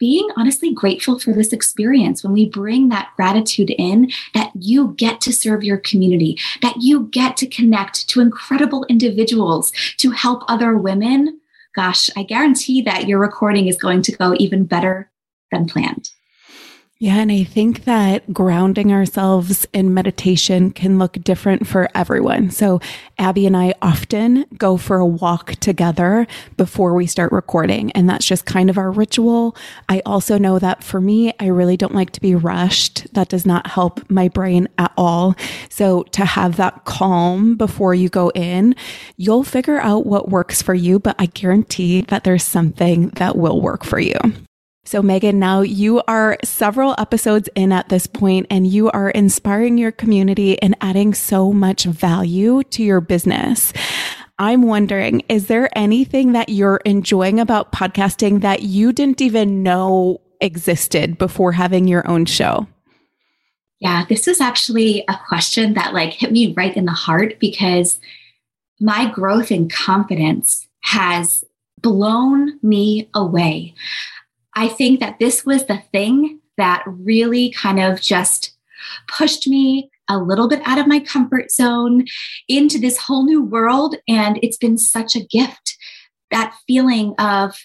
being 0.00 0.28
honestly 0.36 0.74
grateful 0.74 1.20
for 1.20 1.32
this 1.32 1.52
experience 1.52 2.24
when 2.24 2.32
we 2.32 2.48
bring 2.48 2.88
that 2.88 3.10
gratitude 3.14 3.70
in 3.70 4.10
that 4.34 4.50
you 4.58 4.88
get 4.96 5.20
to 5.20 5.32
serve 5.32 5.62
your 5.62 5.78
community, 5.78 6.36
that 6.62 6.76
you 6.80 7.04
get 7.12 7.36
to 7.36 7.46
connect 7.46 8.08
to 8.08 8.20
incredible 8.20 8.84
individuals 8.88 9.72
to 9.98 10.10
help 10.10 10.42
other 10.48 10.76
women 10.76 11.40
gosh, 11.74 12.10
I 12.16 12.22
guarantee 12.22 12.82
that 12.82 13.08
your 13.08 13.18
recording 13.18 13.66
is 13.66 13.76
going 13.76 14.02
to 14.02 14.16
go 14.16 14.34
even 14.38 14.64
better 14.64 15.10
than 15.50 15.66
planned. 15.66 16.10
Yeah, 17.04 17.18
and 17.18 17.30
I 17.30 17.44
think 17.44 17.84
that 17.84 18.32
grounding 18.32 18.90
ourselves 18.90 19.66
in 19.74 19.92
meditation 19.92 20.70
can 20.70 20.98
look 20.98 21.18
different 21.22 21.66
for 21.66 21.90
everyone. 21.94 22.48
So, 22.48 22.80
Abby 23.18 23.44
and 23.44 23.54
I 23.54 23.74
often 23.82 24.46
go 24.56 24.78
for 24.78 24.96
a 24.96 25.04
walk 25.04 25.50
together 25.56 26.26
before 26.56 26.94
we 26.94 27.06
start 27.06 27.30
recording, 27.30 27.92
and 27.92 28.08
that's 28.08 28.24
just 28.24 28.46
kind 28.46 28.70
of 28.70 28.78
our 28.78 28.90
ritual. 28.90 29.54
I 29.86 30.00
also 30.06 30.38
know 30.38 30.58
that 30.58 30.82
for 30.82 30.98
me, 30.98 31.34
I 31.38 31.48
really 31.48 31.76
don't 31.76 31.94
like 31.94 32.12
to 32.12 32.22
be 32.22 32.34
rushed. 32.34 33.06
That 33.12 33.28
does 33.28 33.44
not 33.44 33.66
help 33.66 34.10
my 34.10 34.28
brain 34.28 34.66
at 34.78 34.94
all. 34.96 35.34
So, 35.68 36.04
to 36.04 36.24
have 36.24 36.56
that 36.56 36.86
calm 36.86 37.56
before 37.56 37.94
you 37.94 38.08
go 38.08 38.30
in, 38.30 38.74
you'll 39.18 39.44
figure 39.44 39.78
out 39.78 40.06
what 40.06 40.30
works 40.30 40.62
for 40.62 40.72
you, 40.72 40.98
but 40.98 41.16
I 41.18 41.26
guarantee 41.26 42.00
that 42.08 42.24
there's 42.24 42.44
something 42.44 43.08
that 43.16 43.36
will 43.36 43.60
work 43.60 43.84
for 43.84 44.00
you. 44.00 44.16
So, 44.86 45.02
Megan, 45.02 45.38
now 45.38 45.62
you 45.62 46.02
are 46.06 46.36
several 46.44 46.94
episodes 46.98 47.48
in 47.54 47.72
at 47.72 47.88
this 47.88 48.06
point 48.06 48.46
and 48.50 48.66
you 48.66 48.90
are 48.90 49.10
inspiring 49.10 49.78
your 49.78 49.92
community 49.92 50.60
and 50.60 50.76
adding 50.82 51.14
so 51.14 51.52
much 51.52 51.84
value 51.84 52.62
to 52.64 52.82
your 52.82 53.00
business. 53.00 53.72
I'm 54.38 54.62
wondering, 54.62 55.20
is 55.28 55.46
there 55.46 55.70
anything 55.76 56.32
that 56.32 56.50
you're 56.50 56.80
enjoying 56.84 57.40
about 57.40 57.72
podcasting 57.72 58.42
that 58.42 58.62
you 58.62 58.92
didn't 58.92 59.22
even 59.22 59.62
know 59.62 60.20
existed 60.40 61.16
before 61.16 61.52
having 61.52 61.88
your 61.88 62.06
own 62.06 62.26
show? 62.26 62.66
Yeah, 63.80 64.04
this 64.08 64.28
is 64.28 64.40
actually 64.40 65.04
a 65.08 65.18
question 65.28 65.74
that 65.74 65.94
like 65.94 66.12
hit 66.12 66.30
me 66.30 66.52
right 66.56 66.76
in 66.76 66.84
the 66.84 66.92
heart 66.92 67.38
because 67.40 67.98
my 68.80 69.10
growth 69.10 69.50
and 69.50 69.72
confidence 69.72 70.68
has 70.80 71.44
blown 71.80 72.58
me 72.62 73.08
away. 73.14 73.74
I 74.54 74.68
think 74.68 75.00
that 75.00 75.18
this 75.18 75.44
was 75.44 75.66
the 75.66 75.82
thing 75.92 76.40
that 76.56 76.84
really 76.86 77.50
kind 77.50 77.80
of 77.80 78.00
just 78.00 78.56
pushed 79.08 79.48
me 79.48 79.90
a 80.08 80.18
little 80.18 80.48
bit 80.48 80.60
out 80.64 80.78
of 80.78 80.86
my 80.86 81.00
comfort 81.00 81.50
zone 81.50 82.04
into 82.48 82.78
this 82.78 82.98
whole 82.98 83.24
new 83.24 83.42
world. 83.42 83.96
And 84.06 84.38
it's 84.42 84.58
been 84.58 84.78
such 84.78 85.16
a 85.16 85.24
gift. 85.24 85.76
That 86.30 86.54
feeling 86.66 87.14
of 87.18 87.56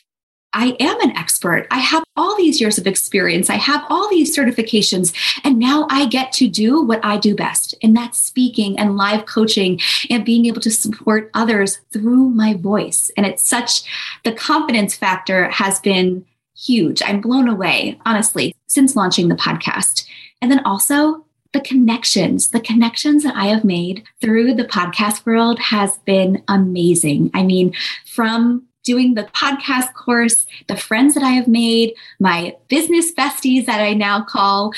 I 0.52 0.76
am 0.80 1.00
an 1.02 1.16
expert. 1.16 1.68
I 1.70 1.78
have 1.78 2.04
all 2.18 2.36
these 2.36 2.60
years 2.60 2.80
of 2.80 2.88
experience. 2.88 3.52
I 3.52 3.56
have 3.58 3.86
all 3.90 4.10
these 4.10 4.36
certifications. 4.36 5.14
And 5.44 5.60
now 5.60 5.86
I 5.92 6.08
get 6.08 6.32
to 6.34 6.48
do 6.48 6.82
what 6.82 7.04
I 7.06 7.18
do 7.18 7.36
best. 7.36 7.76
And 7.84 7.96
that's 7.96 8.18
speaking 8.18 8.78
and 8.80 8.98
live 8.98 9.28
coaching 9.28 9.80
and 10.10 10.26
being 10.26 10.48
able 10.48 10.62
to 10.62 10.72
support 10.72 11.30
others 11.36 11.80
through 11.94 12.30
my 12.30 12.56
voice. 12.56 13.12
And 13.16 13.28
it's 13.28 13.44
such, 13.44 13.84
the 14.24 14.32
confidence 14.32 14.96
factor 14.96 15.50
has 15.50 15.80
been 15.82 16.26
huge. 16.60 17.02
I'm 17.02 17.22
blown 17.22 17.48
away, 17.48 18.00
honestly, 18.06 18.56
since 18.68 18.96
launching 18.96 19.28
the 19.28 19.36
podcast. 19.36 20.06
And 20.42 20.52
then 20.52 20.64
also 20.66 21.26
the 21.54 21.62
connections, 21.62 22.50
the 22.50 22.60
connections 22.60 23.24
that 23.24 23.36
I 23.36 23.46
have 23.46 23.64
made 23.64 24.04
through 24.22 24.54
the 24.54 24.66
podcast 24.66 25.26
world 25.26 25.60
has 25.60 25.98
been 26.00 26.44
amazing. 26.48 27.32
I 27.34 27.44
mean, 27.44 27.74
from 28.06 28.68
doing 28.84 29.16
the 29.16 29.24
podcast 29.24 29.94
course, 29.94 30.46
the 30.68 30.78
friends 30.78 31.14
that 31.14 31.24
I 31.24 31.32
have 31.32 31.48
made, 31.48 31.94
my 32.20 32.56
business 32.70 33.14
besties 33.14 33.66
that 33.66 33.82
I 33.82 33.94
now 33.94 34.24
call, 34.24 34.74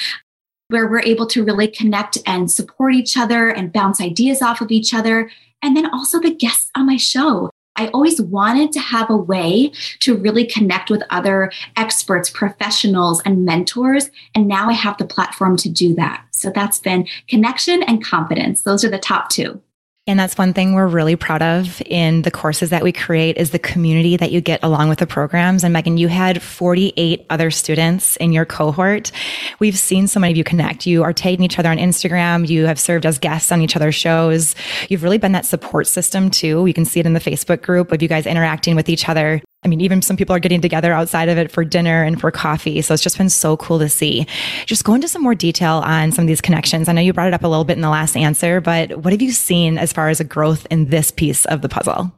where 0.70 0.88
we're 0.88 1.02
able 1.02 1.28
to 1.28 1.44
really 1.44 1.67
connect 1.67 2.17
and 2.26 2.50
support 2.50 2.94
each 2.94 3.17
other 3.17 3.50
and 3.50 3.74
bounce 3.74 4.00
ideas 4.00 4.41
off 4.41 4.62
of 4.62 4.72
each 4.72 4.94
other. 4.94 5.30
And 5.62 5.76
then 5.76 5.94
also 5.94 6.20
the 6.20 6.34
guests 6.34 6.72
on 6.76 6.88
my 6.88 6.98
show. 6.98 7.50
I 7.75 7.88
always 7.88 8.21
wanted 8.21 8.71
to 8.73 8.79
have 8.79 9.10
a 9.10 9.17
way 9.17 9.71
to 10.01 10.15
really 10.15 10.45
connect 10.45 10.89
with 10.89 11.03
other 11.10 11.51
experts, 11.77 12.29
professionals, 12.29 13.21
and 13.25 13.45
mentors. 13.45 14.12
And 14.36 14.47
now 14.47 14.69
I 14.69 14.73
have 14.73 14.97
the 14.97 15.05
platform 15.05 15.57
to 15.57 15.69
do 15.69 15.95
that. 15.95 16.25
So 16.31 16.51
that's 16.53 16.79
been 16.79 17.07
connection 17.27 17.84
and 17.84 18.03
confidence. 18.03 18.63
Those 18.63 18.84
are 18.84 18.89
the 18.89 18.99
top 18.99 19.29
two. 19.29 19.62
And 20.07 20.19
that's 20.19 20.35
one 20.35 20.51
thing 20.53 20.73
we're 20.73 20.87
really 20.87 21.15
proud 21.15 21.43
of 21.43 21.79
in 21.85 22.23
the 22.23 22.31
courses 22.31 22.71
that 22.71 22.83
we 22.83 22.91
create 22.91 23.37
is 23.37 23.51
the 23.51 23.59
community 23.59 24.17
that 24.17 24.31
you 24.31 24.41
get 24.41 24.59
along 24.63 24.89
with 24.89 24.97
the 24.97 25.05
programs. 25.05 25.63
And 25.63 25.73
Megan, 25.73 25.97
you 25.97 26.07
had 26.07 26.41
48 26.41 27.23
other 27.29 27.51
students 27.51 28.15
in 28.15 28.33
your 28.33 28.43
cohort. 28.43 29.11
We've 29.59 29.77
seen 29.77 30.07
so 30.07 30.19
many 30.19 30.31
of 30.31 30.37
you 30.37 30.43
connect. 30.43 30.87
You 30.87 31.03
are 31.03 31.13
tagging 31.13 31.43
each 31.45 31.59
other 31.59 31.69
on 31.69 31.77
Instagram. 31.77 32.49
You 32.49 32.65
have 32.65 32.79
served 32.79 33.05
as 33.05 33.19
guests 33.19 33.51
on 33.51 33.61
each 33.61 33.75
other's 33.75 33.93
shows. 33.93 34.55
You've 34.89 35.03
really 35.03 35.19
been 35.19 35.33
that 35.33 35.45
support 35.45 35.85
system 35.85 36.31
too. 36.31 36.65
You 36.65 36.73
can 36.73 36.85
see 36.85 36.99
it 36.99 37.05
in 37.05 37.13
the 37.13 37.19
Facebook 37.19 37.61
group 37.61 37.91
of 37.91 38.01
you 38.01 38.07
guys 38.07 38.25
interacting 38.25 38.75
with 38.75 38.89
each 38.89 39.07
other. 39.07 39.39
I 39.63 39.67
mean, 39.67 39.82
even 39.82 40.02
some 40.02 40.17
people 40.17 40.36
are 40.36 40.39
getting 40.39 40.60
together 40.60 40.91
outside 40.91 41.30
of 41.30 41.38
it 41.38 41.52
for 41.52 41.63
dinner 41.63 42.04
and 42.04 42.19
for 42.19 42.32
coffee. 42.32 42.82
So 42.82 42.95
it's 42.95 43.04
just 43.04 43.19
been 43.19 43.30
so 43.30 43.58
cool 43.58 43.78
to 43.78 43.89
see. 43.89 44.26
Just 44.65 44.84
go 44.84 44.95
into 44.95 45.08
some 45.08 45.21
more 45.21 45.36
detail 45.36 45.84
on 45.86 46.12
some 46.12 46.24
of 46.24 46.28
these 46.28 46.41
connections. 46.41 46.89
I 46.89 46.93
know 46.93 47.02
you 47.02 47.13
brought 47.13 47.28
it 47.28 47.36
up 47.36 47.43
a 47.43 47.47
little 47.47 47.63
bit 47.63 47.78
in 47.78 47.82
the 47.82 47.89
last 47.89 48.17
answer, 48.17 48.60
but 48.60 49.04
what 49.04 49.13
have 49.13 49.21
you 49.21 49.32
seen 49.32 49.78
as 49.78 49.93
far 49.93 50.10
as 50.10 50.19
a 50.19 50.24
growth 50.24 50.65
in 50.71 50.86
this 50.86 51.12
piece 51.12 51.45
of 51.45 51.62
the 51.62 51.69
puzzle? 51.69 52.12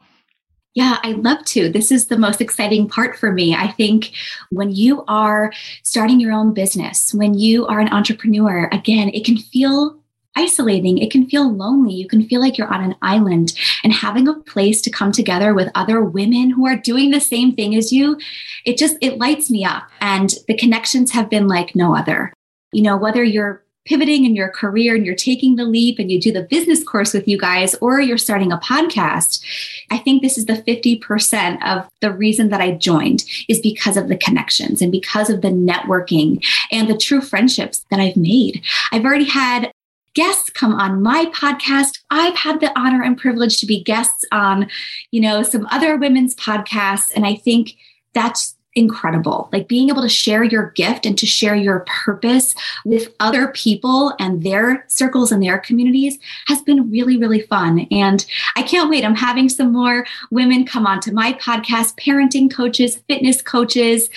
Yeah, 0.73 0.99
I'd 1.03 1.17
love 1.17 1.43
to. 1.47 1.69
This 1.69 1.91
is 1.91 2.07
the 2.07 2.17
most 2.17 2.39
exciting 2.39 2.87
part 2.87 3.17
for 3.17 3.31
me. 3.31 3.53
I 3.53 3.67
think 3.67 4.13
when 4.49 4.71
you 4.71 5.03
are 5.09 5.51
starting 5.83 6.21
your 6.21 6.31
own 6.31 6.53
business, 6.53 7.13
when 7.13 7.33
you 7.33 7.67
are 7.67 7.79
an 7.79 7.89
entrepreneur, 7.89 8.69
again, 8.71 9.09
it 9.09 9.25
can 9.25 9.37
feel 9.37 9.99
isolating. 10.35 10.97
It 10.97 11.11
can 11.11 11.27
feel 11.27 11.51
lonely. 11.51 11.93
You 11.93 12.07
can 12.07 12.27
feel 12.27 12.41
like 12.41 12.57
you're 12.57 12.73
on 12.73 12.83
an 12.83 12.95
island 13.01 13.53
and 13.83 13.93
having 13.93 14.27
a 14.27 14.33
place 14.33 14.81
to 14.81 14.89
come 14.89 15.11
together 15.11 15.53
with 15.53 15.71
other 15.75 16.03
women 16.03 16.49
who 16.49 16.67
are 16.67 16.75
doing 16.75 17.11
the 17.11 17.21
same 17.21 17.55
thing 17.55 17.75
as 17.75 17.91
you. 17.91 18.17
It 18.65 18.77
just, 18.77 18.97
it 19.01 19.17
lights 19.17 19.49
me 19.49 19.65
up. 19.65 19.83
And 20.01 20.33
the 20.47 20.57
connections 20.57 21.11
have 21.11 21.29
been 21.29 21.47
like 21.47 21.75
no 21.75 21.95
other. 21.95 22.33
You 22.71 22.81
know, 22.81 22.97
whether 22.97 23.23
you're 23.23 23.63
pivoting 23.85 24.23
in 24.25 24.35
your 24.35 24.49
career 24.49 24.95
and 24.95 25.05
you're 25.05 25.15
taking 25.15 25.55
the 25.55 25.65
leap 25.65 25.99
and 25.99 26.09
you 26.09 26.19
do 26.19 26.31
the 26.31 26.43
business 26.43 26.83
course 26.83 27.13
with 27.13 27.27
you 27.27 27.37
guys 27.37 27.75
or 27.75 27.99
you're 27.99 28.17
starting 28.17 28.51
a 28.51 28.57
podcast 28.59 29.43
i 29.91 29.97
think 29.97 30.21
this 30.21 30.37
is 30.37 30.45
the 30.45 30.53
50% 30.53 31.65
of 31.65 31.85
the 31.99 32.11
reason 32.11 32.49
that 32.49 32.61
i 32.61 32.71
joined 32.71 33.25
is 33.49 33.59
because 33.59 33.97
of 33.97 34.07
the 34.07 34.15
connections 34.15 34.81
and 34.81 34.91
because 34.91 35.29
of 35.29 35.41
the 35.41 35.49
networking 35.49 36.43
and 36.71 36.89
the 36.89 36.97
true 36.97 37.19
friendships 37.19 37.85
that 37.91 37.99
i've 37.99 38.15
made 38.15 38.63
i've 38.91 39.03
already 39.03 39.25
had 39.25 39.71
guests 40.13 40.49
come 40.49 40.73
on 40.73 41.01
my 41.01 41.25
podcast. 41.27 41.99
I've 42.09 42.35
had 42.35 42.59
the 42.59 42.77
honor 42.77 43.03
and 43.03 43.17
privilege 43.17 43.59
to 43.59 43.65
be 43.65 43.83
guests 43.83 44.25
on, 44.31 44.69
you 45.11 45.21
know, 45.21 45.43
some 45.43 45.67
other 45.71 45.97
women's 45.97 46.35
podcasts. 46.35 47.11
And 47.15 47.25
I 47.25 47.35
think 47.35 47.75
that's 48.13 48.55
incredible. 48.75 49.49
Like 49.51 49.67
being 49.67 49.89
able 49.89 50.01
to 50.01 50.09
share 50.09 50.43
your 50.43 50.71
gift 50.71 51.05
and 51.05 51.17
to 51.19 51.25
share 51.25 51.55
your 51.55 51.85
purpose 51.87 52.55
with 52.85 53.13
other 53.19 53.49
people 53.49 54.13
and 54.19 54.43
their 54.43 54.85
circles 54.87 55.31
and 55.31 55.43
their 55.43 55.59
communities 55.59 56.17
has 56.47 56.61
been 56.61 56.89
really, 56.89 57.17
really 57.17 57.41
fun. 57.41 57.87
And 57.91 58.25
I 58.55 58.63
can't 58.63 58.89
wait. 58.89 59.05
I'm 59.05 59.15
having 59.15 59.49
some 59.49 59.71
more 59.71 60.05
women 60.31 60.65
come 60.65 60.87
onto 60.87 61.11
my 61.11 61.33
podcast, 61.33 61.99
parenting 61.99 62.51
coaches, 62.51 63.01
fitness 63.07 63.41
coaches, 63.41 64.09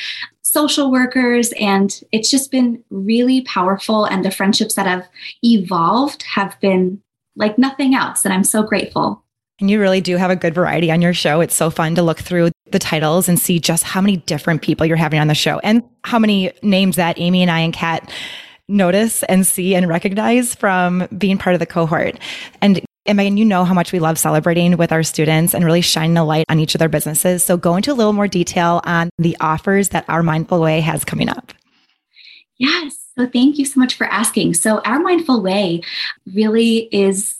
social 0.56 0.90
workers. 0.90 1.52
And 1.60 2.00
it's 2.12 2.30
just 2.30 2.50
been 2.50 2.82
really 2.88 3.42
powerful. 3.42 4.06
And 4.06 4.24
the 4.24 4.30
friendships 4.30 4.74
that 4.76 4.86
have 4.86 5.06
evolved 5.44 6.22
have 6.22 6.58
been 6.60 7.02
like 7.36 7.58
nothing 7.58 7.94
else. 7.94 8.24
And 8.24 8.32
I'm 8.32 8.42
so 8.42 8.62
grateful. 8.62 9.22
And 9.60 9.70
you 9.70 9.78
really 9.78 10.00
do 10.00 10.16
have 10.16 10.30
a 10.30 10.36
good 10.36 10.54
variety 10.54 10.90
on 10.90 11.02
your 11.02 11.12
show. 11.12 11.42
It's 11.42 11.54
so 11.54 11.68
fun 11.68 11.94
to 11.96 12.02
look 12.02 12.20
through 12.20 12.52
the 12.70 12.78
titles 12.78 13.28
and 13.28 13.38
see 13.38 13.60
just 13.60 13.84
how 13.84 14.00
many 14.00 14.16
different 14.16 14.62
people 14.62 14.86
you're 14.86 14.96
having 14.96 15.20
on 15.20 15.28
the 15.28 15.34
show 15.34 15.58
and 15.58 15.82
how 16.04 16.18
many 16.18 16.52
names 16.62 16.96
that 16.96 17.18
Amy 17.18 17.42
and 17.42 17.50
I 17.50 17.60
and 17.60 17.74
Kat 17.74 18.10
notice 18.66 19.24
and 19.24 19.46
see 19.46 19.74
and 19.74 19.88
recognize 19.88 20.54
from 20.54 21.06
being 21.18 21.36
part 21.36 21.52
of 21.54 21.60
the 21.60 21.66
cohort. 21.66 22.18
And 22.62 22.80
and 23.06 23.16
Megan, 23.16 23.36
you 23.36 23.44
know 23.44 23.64
how 23.64 23.74
much 23.74 23.92
we 23.92 23.98
love 23.98 24.18
celebrating 24.18 24.76
with 24.76 24.92
our 24.92 25.02
students 25.02 25.54
and 25.54 25.64
really 25.64 25.80
shining 25.80 26.16
a 26.16 26.24
light 26.24 26.44
on 26.48 26.58
each 26.58 26.74
of 26.74 26.78
their 26.78 26.88
businesses. 26.88 27.44
So 27.44 27.56
go 27.56 27.76
into 27.76 27.92
a 27.92 27.94
little 27.94 28.12
more 28.12 28.28
detail 28.28 28.80
on 28.84 29.10
the 29.18 29.36
offers 29.40 29.90
that 29.90 30.04
our 30.08 30.22
Mindful 30.22 30.60
Way 30.60 30.80
has 30.80 31.04
coming 31.04 31.28
up. 31.28 31.52
Yes. 32.58 32.98
So 33.18 33.26
thank 33.26 33.58
you 33.58 33.64
so 33.64 33.80
much 33.80 33.94
for 33.94 34.06
asking. 34.06 34.54
So 34.54 34.80
our 34.80 34.98
Mindful 34.98 35.42
Way 35.42 35.82
really 36.34 36.88
is 36.92 37.36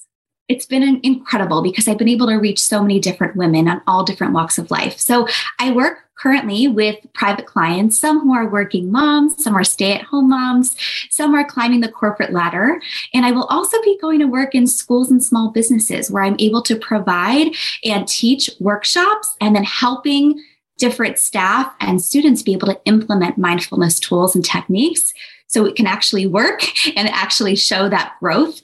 it's 0.48 0.66
been 0.66 1.00
incredible 1.02 1.62
because 1.62 1.88
I've 1.88 1.98
been 1.98 2.08
able 2.08 2.28
to 2.28 2.36
reach 2.36 2.62
so 2.62 2.80
many 2.80 3.00
different 3.00 3.36
women 3.36 3.66
on 3.68 3.82
all 3.86 4.04
different 4.04 4.32
walks 4.32 4.58
of 4.58 4.70
life. 4.70 4.98
So 4.98 5.26
I 5.58 5.72
work 5.72 6.05
currently 6.16 6.66
with 6.66 6.96
private 7.12 7.46
clients, 7.46 7.98
some 7.98 8.20
who 8.20 8.34
are 8.34 8.48
working 8.48 8.90
moms, 8.90 9.42
some 9.42 9.54
are 9.54 9.64
stay 9.64 9.92
at 9.92 10.02
home 10.02 10.28
moms, 10.28 10.74
some 11.10 11.34
are 11.34 11.44
climbing 11.44 11.80
the 11.80 11.92
corporate 11.92 12.32
ladder. 12.32 12.80
And 13.14 13.24
I 13.24 13.32
will 13.32 13.44
also 13.44 13.80
be 13.82 13.98
going 14.00 14.18
to 14.20 14.26
work 14.26 14.54
in 14.54 14.66
schools 14.66 15.10
and 15.10 15.22
small 15.22 15.50
businesses 15.50 16.10
where 16.10 16.22
I'm 16.22 16.36
able 16.38 16.62
to 16.62 16.76
provide 16.76 17.54
and 17.84 18.08
teach 18.08 18.50
workshops 18.60 19.36
and 19.40 19.54
then 19.54 19.64
helping 19.64 20.42
different 20.78 21.18
staff 21.18 21.72
and 21.80 22.02
students 22.02 22.42
be 22.42 22.52
able 22.52 22.68
to 22.68 22.80
implement 22.84 23.38
mindfulness 23.38 23.98
tools 23.98 24.34
and 24.34 24.44
techniques 24.44 25.12
so 25.46 25.64
it 25.64 25.76
can 25.76 25.86
actually 25.86 26.26
work 26.26 26.62
and 26.96 27.08
actually 27.08 27.56
show 27.56 27.88
that 27.88 28.14
growth 28.20 28.60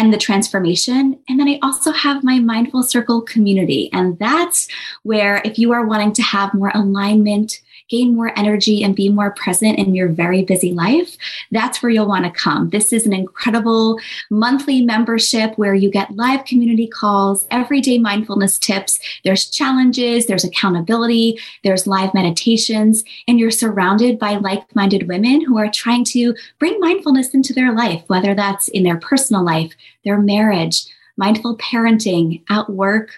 and 0.00 0.14
the 0.14 0.18
transformation. 0.18 1.18
And 1.28 1.38
then 1.38 1.46
I 1.46 1.58
also 1.62 1.92
have 1.92 2.24
my 2.24 2.38
Mindful 2.38 2.82
Circle 2.82 3.20
community. 3.20 3.90
And 3.92 4.18
that's 4.18 4.66
where, 5.02 5.42
if 5.44 5.58
you 5.58 5.72
are 5.72 5.84
wanting 5.84 6.14
to 6.14 6.22
have 6.22 6.54
more 6.54 6.72
alignment, 6.74 7.60
gain 7.90 8.14
more 8.14 8.32
energy 8.38 8.82
and 8.82 8.94
be 8.94 9.08
more 9.08 9.32
present 9.32 9.78
in 9.78 9.94
your 9.94 10.08
very 10.08 10.42
busy 10.42 10.72
life, 10.72 11.16
that's 11.50 11.82
where 11.82 11.90
you'll 11.90 12.06
want 12.06 12.24
to 12.24 12.30
come. 12.30 12.70
This 12.70 12.92
is 12.92 13.04
an 13.04 13.12
incredible 13.12 13.98
monthly 14.30 14.80
membership 14.80 15.58
where 15.58 15.74
you 15.74 15.90
get 15.90 16.16
live 16.16 16.44
community 16.44 16.86
calls, 16.86 17.46
everyday 17.50 17.98
mindfulness 17.98 18.58
tips. 18.58 19.00
There's 19.24 19.50
challenges, 19.50 20.26
there's 20.26 20.44
accountability, 20.44 21.38
there's 21.64 21.86
live 21.86 22.14
meditations, 22.14 23.04
and 23.26 23.38
you're 23.38 23.50
surrounded 23.50 24.18
by 24.18 24.36
like 24.36 24.74
minded 24.74 25.08
women 25.08 25.44
who 25.44 25.58
are 25.58 25.70
trying 25.70 26.04
to 26.06 26.34
bring 26.58 26.78
mindfulness 26.80 27.34
into 27.34 27.52
their 27.52 27.74
life, 27.74 28.02
whether 28.06 28.34
that's 28.34 28.68
in 28.68 28.84
their 28.84 28.98
personal 28.98 29.44
life, 29.44 29.72
their 30.04 30.18
marriage, 30.18 30.86
mindful 31.16 31.56
parenting, 31.58 32.42
at 32.48 32.70
work, 32.70 33.10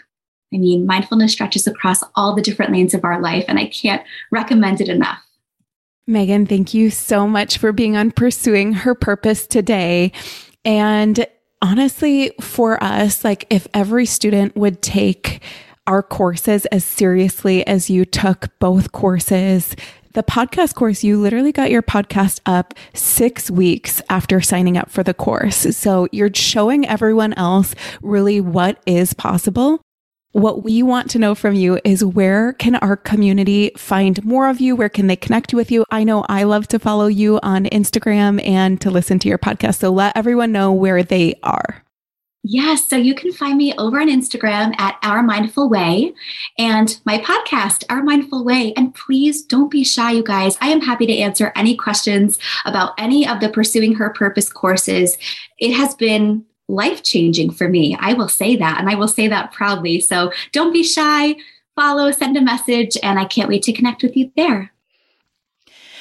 I 0.53 0.59
mean, 0.59 0.87
mindfulness 0.87 1.33
stretches 1.33 1.67
across 1.67 2.03
all 2.15 2.35
the 2.35 2.43
different 2.43 2.73
lanes 2.73 2.95
of 2.95 3.05
our 3.05 3.21
life, 3.21 3.45
and 3.49 3.59
I 3.59 3.67
can't 3.67 4.03
recommend 4.31 4.81
it 4.81 4.89
enough. 4.89 5.19
Megan, 6.07 6.47
thank 6.47 6.75
you 6.75 6.91
so 6.91 7.29
much 7.29 7.59
for 7.59 7.73
being 7.73 7.97
on 7.97 8.11
Pursuing 8.11 8.73
Her 8.73 8.95
Purpose 8.95 9.47
today. 9.47 10.13
And 10.65 11.27
honestly, 11.63 12.33
for 12.41 12.83
us, 12.83 13.25
like 13.25 13.47
if 13.51 13.69
every 13.73 14.05
student 14.07 14.57
would 14.57 14.83
take 14.83 15.43
our 15.87 16.03
courses 16.03 16.67
as 16.67 16.85
seriously 16.85 17.67
as 17.67 17.89
you 17.89 18.05
took 18.05 18.49
both 18.59 18.93
courses, 18.93 19.77
the 20.15 20.23
podcast 20.23 20.75
course, 20.75 21.03
you 21.03 21.19
literally 21.19 21.53
got 21.53 21.71
your 21.71 21.83
podcast 21.83 22.41
up 22.45 22.75
six 22.95 23.51
weeks 23.51 24.03
after 24.11 24.41
signing 24.41 24.77
up 24.77 24.91
for 24.91 25.03
the 25.03 25.15
course. 25.15 25.75
So 25.77 26.09
you're 26.13 26.35
showing 26.35 26.87
everyone 26.87 27.33
else 27.35 27.75
really 28.03 28.41
what 28.41 28.83
is 28.87 29.15
possible. 29.15 29.81
What 30.33 30.65
we 30.65 30.83
want 30.83 31.11
to 31.11 31.19
know 31.19 31.35
from 31.35 31.55
you 31.55 31.79
is 31.85 32.03
where 32.03 32.55
can 32.55 32.77
our 32.77 32.97
community 32.97 33.71
find 33.77 34.25
more 34.25 34.49
of 34.49 34.63
you? 34.63 34.75
Where 34.75 34.89
can 34.89 35.07
they 35.07 35.17
connect 35.17 35.53
with 35.53 35.71
you? 35.71 35.85
I 35.91 36.05
know 36.05 36.25
I 36.27 36.45
love 36.45 36.67
to 36.69 36.79
follow 36.79 37.07
you 37.07 37.39
on 37.43 37.67
Instagram 37.67 38.43
and 38.47 38.81
to 38.81 38.91
listen 38.91 39.19
to 39.21 39.29
your 39.29 39.37
podcast. 39.37 39.77
So 39.77 39.91
let 39.91 40.17
everyone 40.17 40.51
know 40.51 40.73
where 40.73 41.03
they 41.03 41.35
are. 41.43 41.85
Yes. 42.45 42.89
So 42.89 42.97
you 42.97 43.15
can 43.15 43.31
find 43.31 43.57
me 43.57 43.73
over 43.75 44.01
on 44.01 44.09
Instagram 44.09 44.75
at 44.81 44.97
Our 45.03 45.23
Mindful 45.23 45.69
Way 45.69 46.15
and 46.59 46.99
my 47.05 47.19
podcast, 47.19 47.85
Our 47.89 48.03
Mindful 48.03 48.43
Way. 48.43 48.73
And 48.75 48.95
please 48.95 49.43
don't 49.43 49.71
be 49.71 49.85
shy, 49.85 50.13
you 50.13 50.25
guys. 50.25 50.57
I 50.61 50.69
am 50.69 50.81
happy 50.81 51.07
to 51.07 51.19
answer 51.19 51.53
any 51.55 51.77
questions 51.77 52.39
about 52.65 52.95
any 52.99 53.29
of 53.29 53.41
the 53.41 53.49
Pursuing 53.49 53.95
Her 53.95 54.11
Purpose 54.11 54.51
courses. 54.51 55.19
It 55.59 55.73
has 55.75 55.95
been 55.95 56.45
life 56.69 57.03
changing 57.03 57.51
for 57.53 57.69
me. 57.69 57.97
I 58.01 58.15
will 58.15 58.29
say 58.29 58.57
that, 58.57 58.79
and 58.79 58.89
I 58.89 58.95
will 58.95 59.09
say 59.09 59.29
that 59.29 59.53
proudly. 59.53 60.01
So 60.01 60.33
don't 60.53 60.73
be 60.73 60.83
shy. 60.83 61.37
Follow, 61.75 62.11
send 62.11 62.37
a 62.37 62.43
message, 62.43 62.97
and 63.03 63.19
I 63.19 63.25
can't 63.25 63.49
wait 63.49 63.63
to 63.65 63.73
connect 63.73 64.03
with 64.03 64.17
you 64.17 64.31
there. 64.37 64.73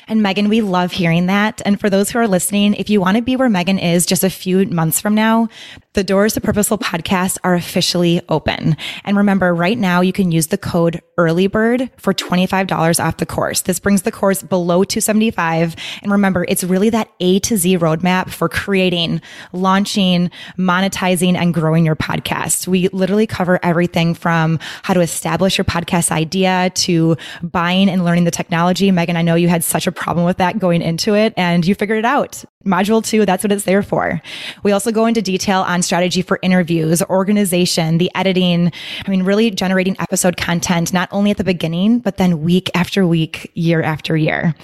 And 0.08 0.21
Megan, 0.21 0.50
we 0.50 0.60
love 0.62 0.91
hearing 0.91 1.28
that. 1.28 1.62
And 1.63 1.80
for 1.80 1.89
those 1.89 2.10
who 2.10 2.19
are 2.19 2.28
listening, 2.28 2.74
if 2.74 2.89
you 2.89 3.00
want 3.00 3.15
to 3.15 3.24
be 3.24 3.38
where 3.38 3.50
Megan 3.50 3.80
is 3.80 4.06
just 4.06 4.24
a 4.24 4.30
few 4.30 4.65
months 4.65 5.00
from 5.00 5.15
now, 5.15 5.47
the 5.93 6.04
doors 6.06 6.34
to 6.34 6.41
Purposeful 6.41 6.77
Podcast 6.77 7.38
are 7.43 7.54
officially 7.54 8.21
open. 8.30 8.77
And 9.04 9.17
remember, 9.17 9.54
right 9.54 9.77
now 9.77 9.99
you 9.99 10.13
can 10.13 10.32
use 10.32 10.47
the 10.47 10.58
code 10.58 11.01
EARLYBIRD 11.17 11.89
for 11.97 12.13
$25 12.13 13.04
off 13.04 13.17
the 13.17 13.25
course. 13.25 13.62
This 13.63 13.80
brings 13.80 14.04
the 14.04 14.12
course 14.12 14.41
below 14.41 14.86
275. 14.86 15.75
And 16.01 16.12
remember, 16.12 16.45
it's 16.47 16.63
really 16.63 16.89
that 16.91 17.12
A 17.19 17.39
to 17.39 17.58
Z 17.58 17.77
roadmap 17.77 18.30
for 18.30 18.47
creating, 18.47 19.21
launching, 19.51 20.32
monetizing, 20.58 21.36
and 21.36 21.54
growing 21.54 21.86
your 21.86 21.97
podcast. 21.97 22.69
We 22.69 22.88
literally 22.89 23.27
cover 23.27 23.60
everything 23.62 24.13
from 24.13 24.60
how 24.84 24.93
to 24.93 25.01
establish 25.01 25.58
your 25.58 25.65
podcast 25.65 26.12
idea 26.12 26.71
to 26.75 27.17
buying 27.43 27.89
and 27.89 28.06
learning 28.06 28.23
the 28.23 28.32
technology. 28.32 28.91
Megan, 28.91 29.17
I 29.17 29.23
know 29.23 29.36
you 29.36 29.49
had 29.49 29.63
such 29.63 29.88
a 29.88 29.91
problem 29.91 30.25
with 30.25 30.38
that 30.38 30.58
going 30.58 30.82
into 30.82 31.15
it 31.15 31.34
and 31.36 31.65
you 31.65 31.75
figured 31.75 31.99
it 31.99 32.06
out. 32.06 32.45
Module 32.65 33.04
two, 33.04 33.26
that's 33.26 33.43
what 33.43 33.52
it's 33.52 33.63
there 33.63 33.84
for. 33.84 34.21
We 34.63 34.71
also 34.71 34.91
go 34.91 35.06
into 35.06 35.21
detail 35.21 35.62
on 35.62 35.82
strategy 35.82 36.21
for 36.21 36.39
interviews, 36.41 37.02
organization, 37.04 37.97
the 37.97 38.12
editing. 38.15 38.71
I 39.06 39.10
mean, 39.10 39.24
really 39.24 39.52
generating 39.52 39.95
episode 40.00 40.38
content, 40.38 40.93
not 40.93 41.10
only 41.12 41.32
at 41.32 41.38
the 41.38 41.43
beginning, 41.43 42.00
but 42.00 42.17
then 42.17 42.41
week 42.41 42.69
after 42.76 43.06
week, 43.08 43.52
year 43.56 43.82
after 43.82 44.15
year. 44.15 44.56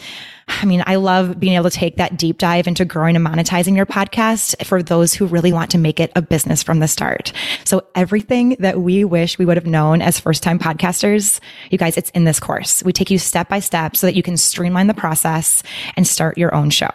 I 0.62 0.65
mean, 0.65 0.84
I 0.86 0.96
love 0.96 1.39
being 1.39 1.54
able 1.54 1.70
to 1.70 1.76
take 1.76 1.98
that 1.98 2.17
deep 2.17 2.38
dive 2.38 2.67
into 2.67 2.86
growing 2.86 3.15
and 3.15 3.26
monetizing 3.26 3.76
your 3.76 3.86
podcast 3.86 4.65
for 4.65 4.82
those 4.82 5.13
who 5.13 5.26
really 5.26 5.54
want 5.54 5.72
to 5.72 5.78
make 5.78 6.00
it 6.00 6.12
a 6.15 6.22
business 6.22 6.63
from 6.63 6.80
the 6.80 6.88
start. 6.88 7.32
So 7.63 7.86
everything 7.96 8.56
that 8.60 8.80
we 8.82 9.04
wish 9.04 9.38
we 9.38 9.46
would 9.46 9.58
have 9.58 9.65
known 9.65 10.02
as 10.02 10.20
first 10.20 10.43
time 10.43 10.60
podcasters, 10.60 11.39
you 11.70 11.78
guys, 11.78 11.98
it's 11.98 12.10
in 12.12 12.24
this 12.24 12.39
course. 12.39 12.84
We 12.84 12.93
take 12.93 13.12
you 13.12 13.20
step 13.20 13.50
by 13.50 13.60
step 13.60 13.96
so 13.96 14.08
that 14.08 14.15
you 14.15 14.24
can 14.24 14.38
streamline 14.38 14.88
the 14.88 14.93
process 14.93 15.63
and 15.96 16.08
start 16.08 16.38
your 16.38 16.54
own 16.56 16.70
show. 16.70 16.89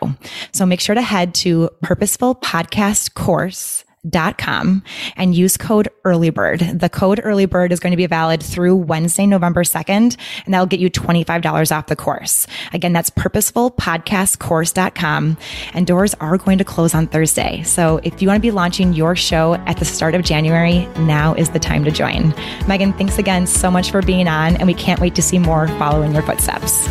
So 0.52 0.66
make 0.66 0.80
sure 0.80 0.94
to 0.94 1.02
head 1.02 1.34
to 1.36 1.70
purposeful 1.82 2.34
podcast 2.34 3.14
course 3.14 3.84
dot 4.08 4.38
com 4.38 4.82
and 5.16 5.34
use 5.34 5.56
code 5.56 5.88
earlybird. 6.04 6.80
The 6.80 6.88
code 6.88 7.20
earlybird 7.22 7.70
is 7.70 7.80
going 7.80 7.92
to 7.92 7.96
be 7.96 8.06
valid 8.06 8.42
through 8.42 8.76
Wednesday, 8.76 9.26
November 9.26 9.62
2nd, 9.62 10.16
and 10.44 10.54
that'll 10.54 10.66
get 10.66 10.80
you 10.80 10.90
$25 10.90 11.76
off 11.76 11.86
the 11.86 11.96
course. 11.96 12.46
Again, 12.72 12.92
that's 12.92 13.10
purposefulpodcastcourse.com 13.10 15.36
and 15.74 15.86
doors 15.86 16.14
are 16.14 16.38
going 16.38 16.58
to 16.58 16.64
close 16.64 16.94
on 16.94 17.06
Thursday. 17.06 17.62
So 17.62 18.00
if 18.02 18.20
you 18.20 18.28
want 18.28 18.38
to 18.38 18.42
be 18.42 18.50
launching 18.50 18.92
your 18.92 19.14
show 19.14 19.54
at 19.54 19.78
the 19.78 19.84
start 19.84 20.14
of 20.14 20.22
January, 20.22 20.86
now 20.98 21.34
is 21.34 21.50
the 21.50 21.58
time 21.58 21.84
to 21.84 21.90
join. 21.90 22.34
Megan, 22.66 22.92
thanks 22.94 23.18
again 23.18 23.46
so 23.46 23.70
much 23.70 23.90
for 23.90 24.02
being 24.02 24.26
on 24.26 24.56
and 24.56 24.66
we 24.66 24.74
can't 24.74 25.00
wait 25.00 25.14
to 25.14 25.22
see 25.22 25.38
more 25.38 25.68
follow 25.68 26.02
in 26.02 26.12
your 26.12 26.22
footsteps. 26.22 26.88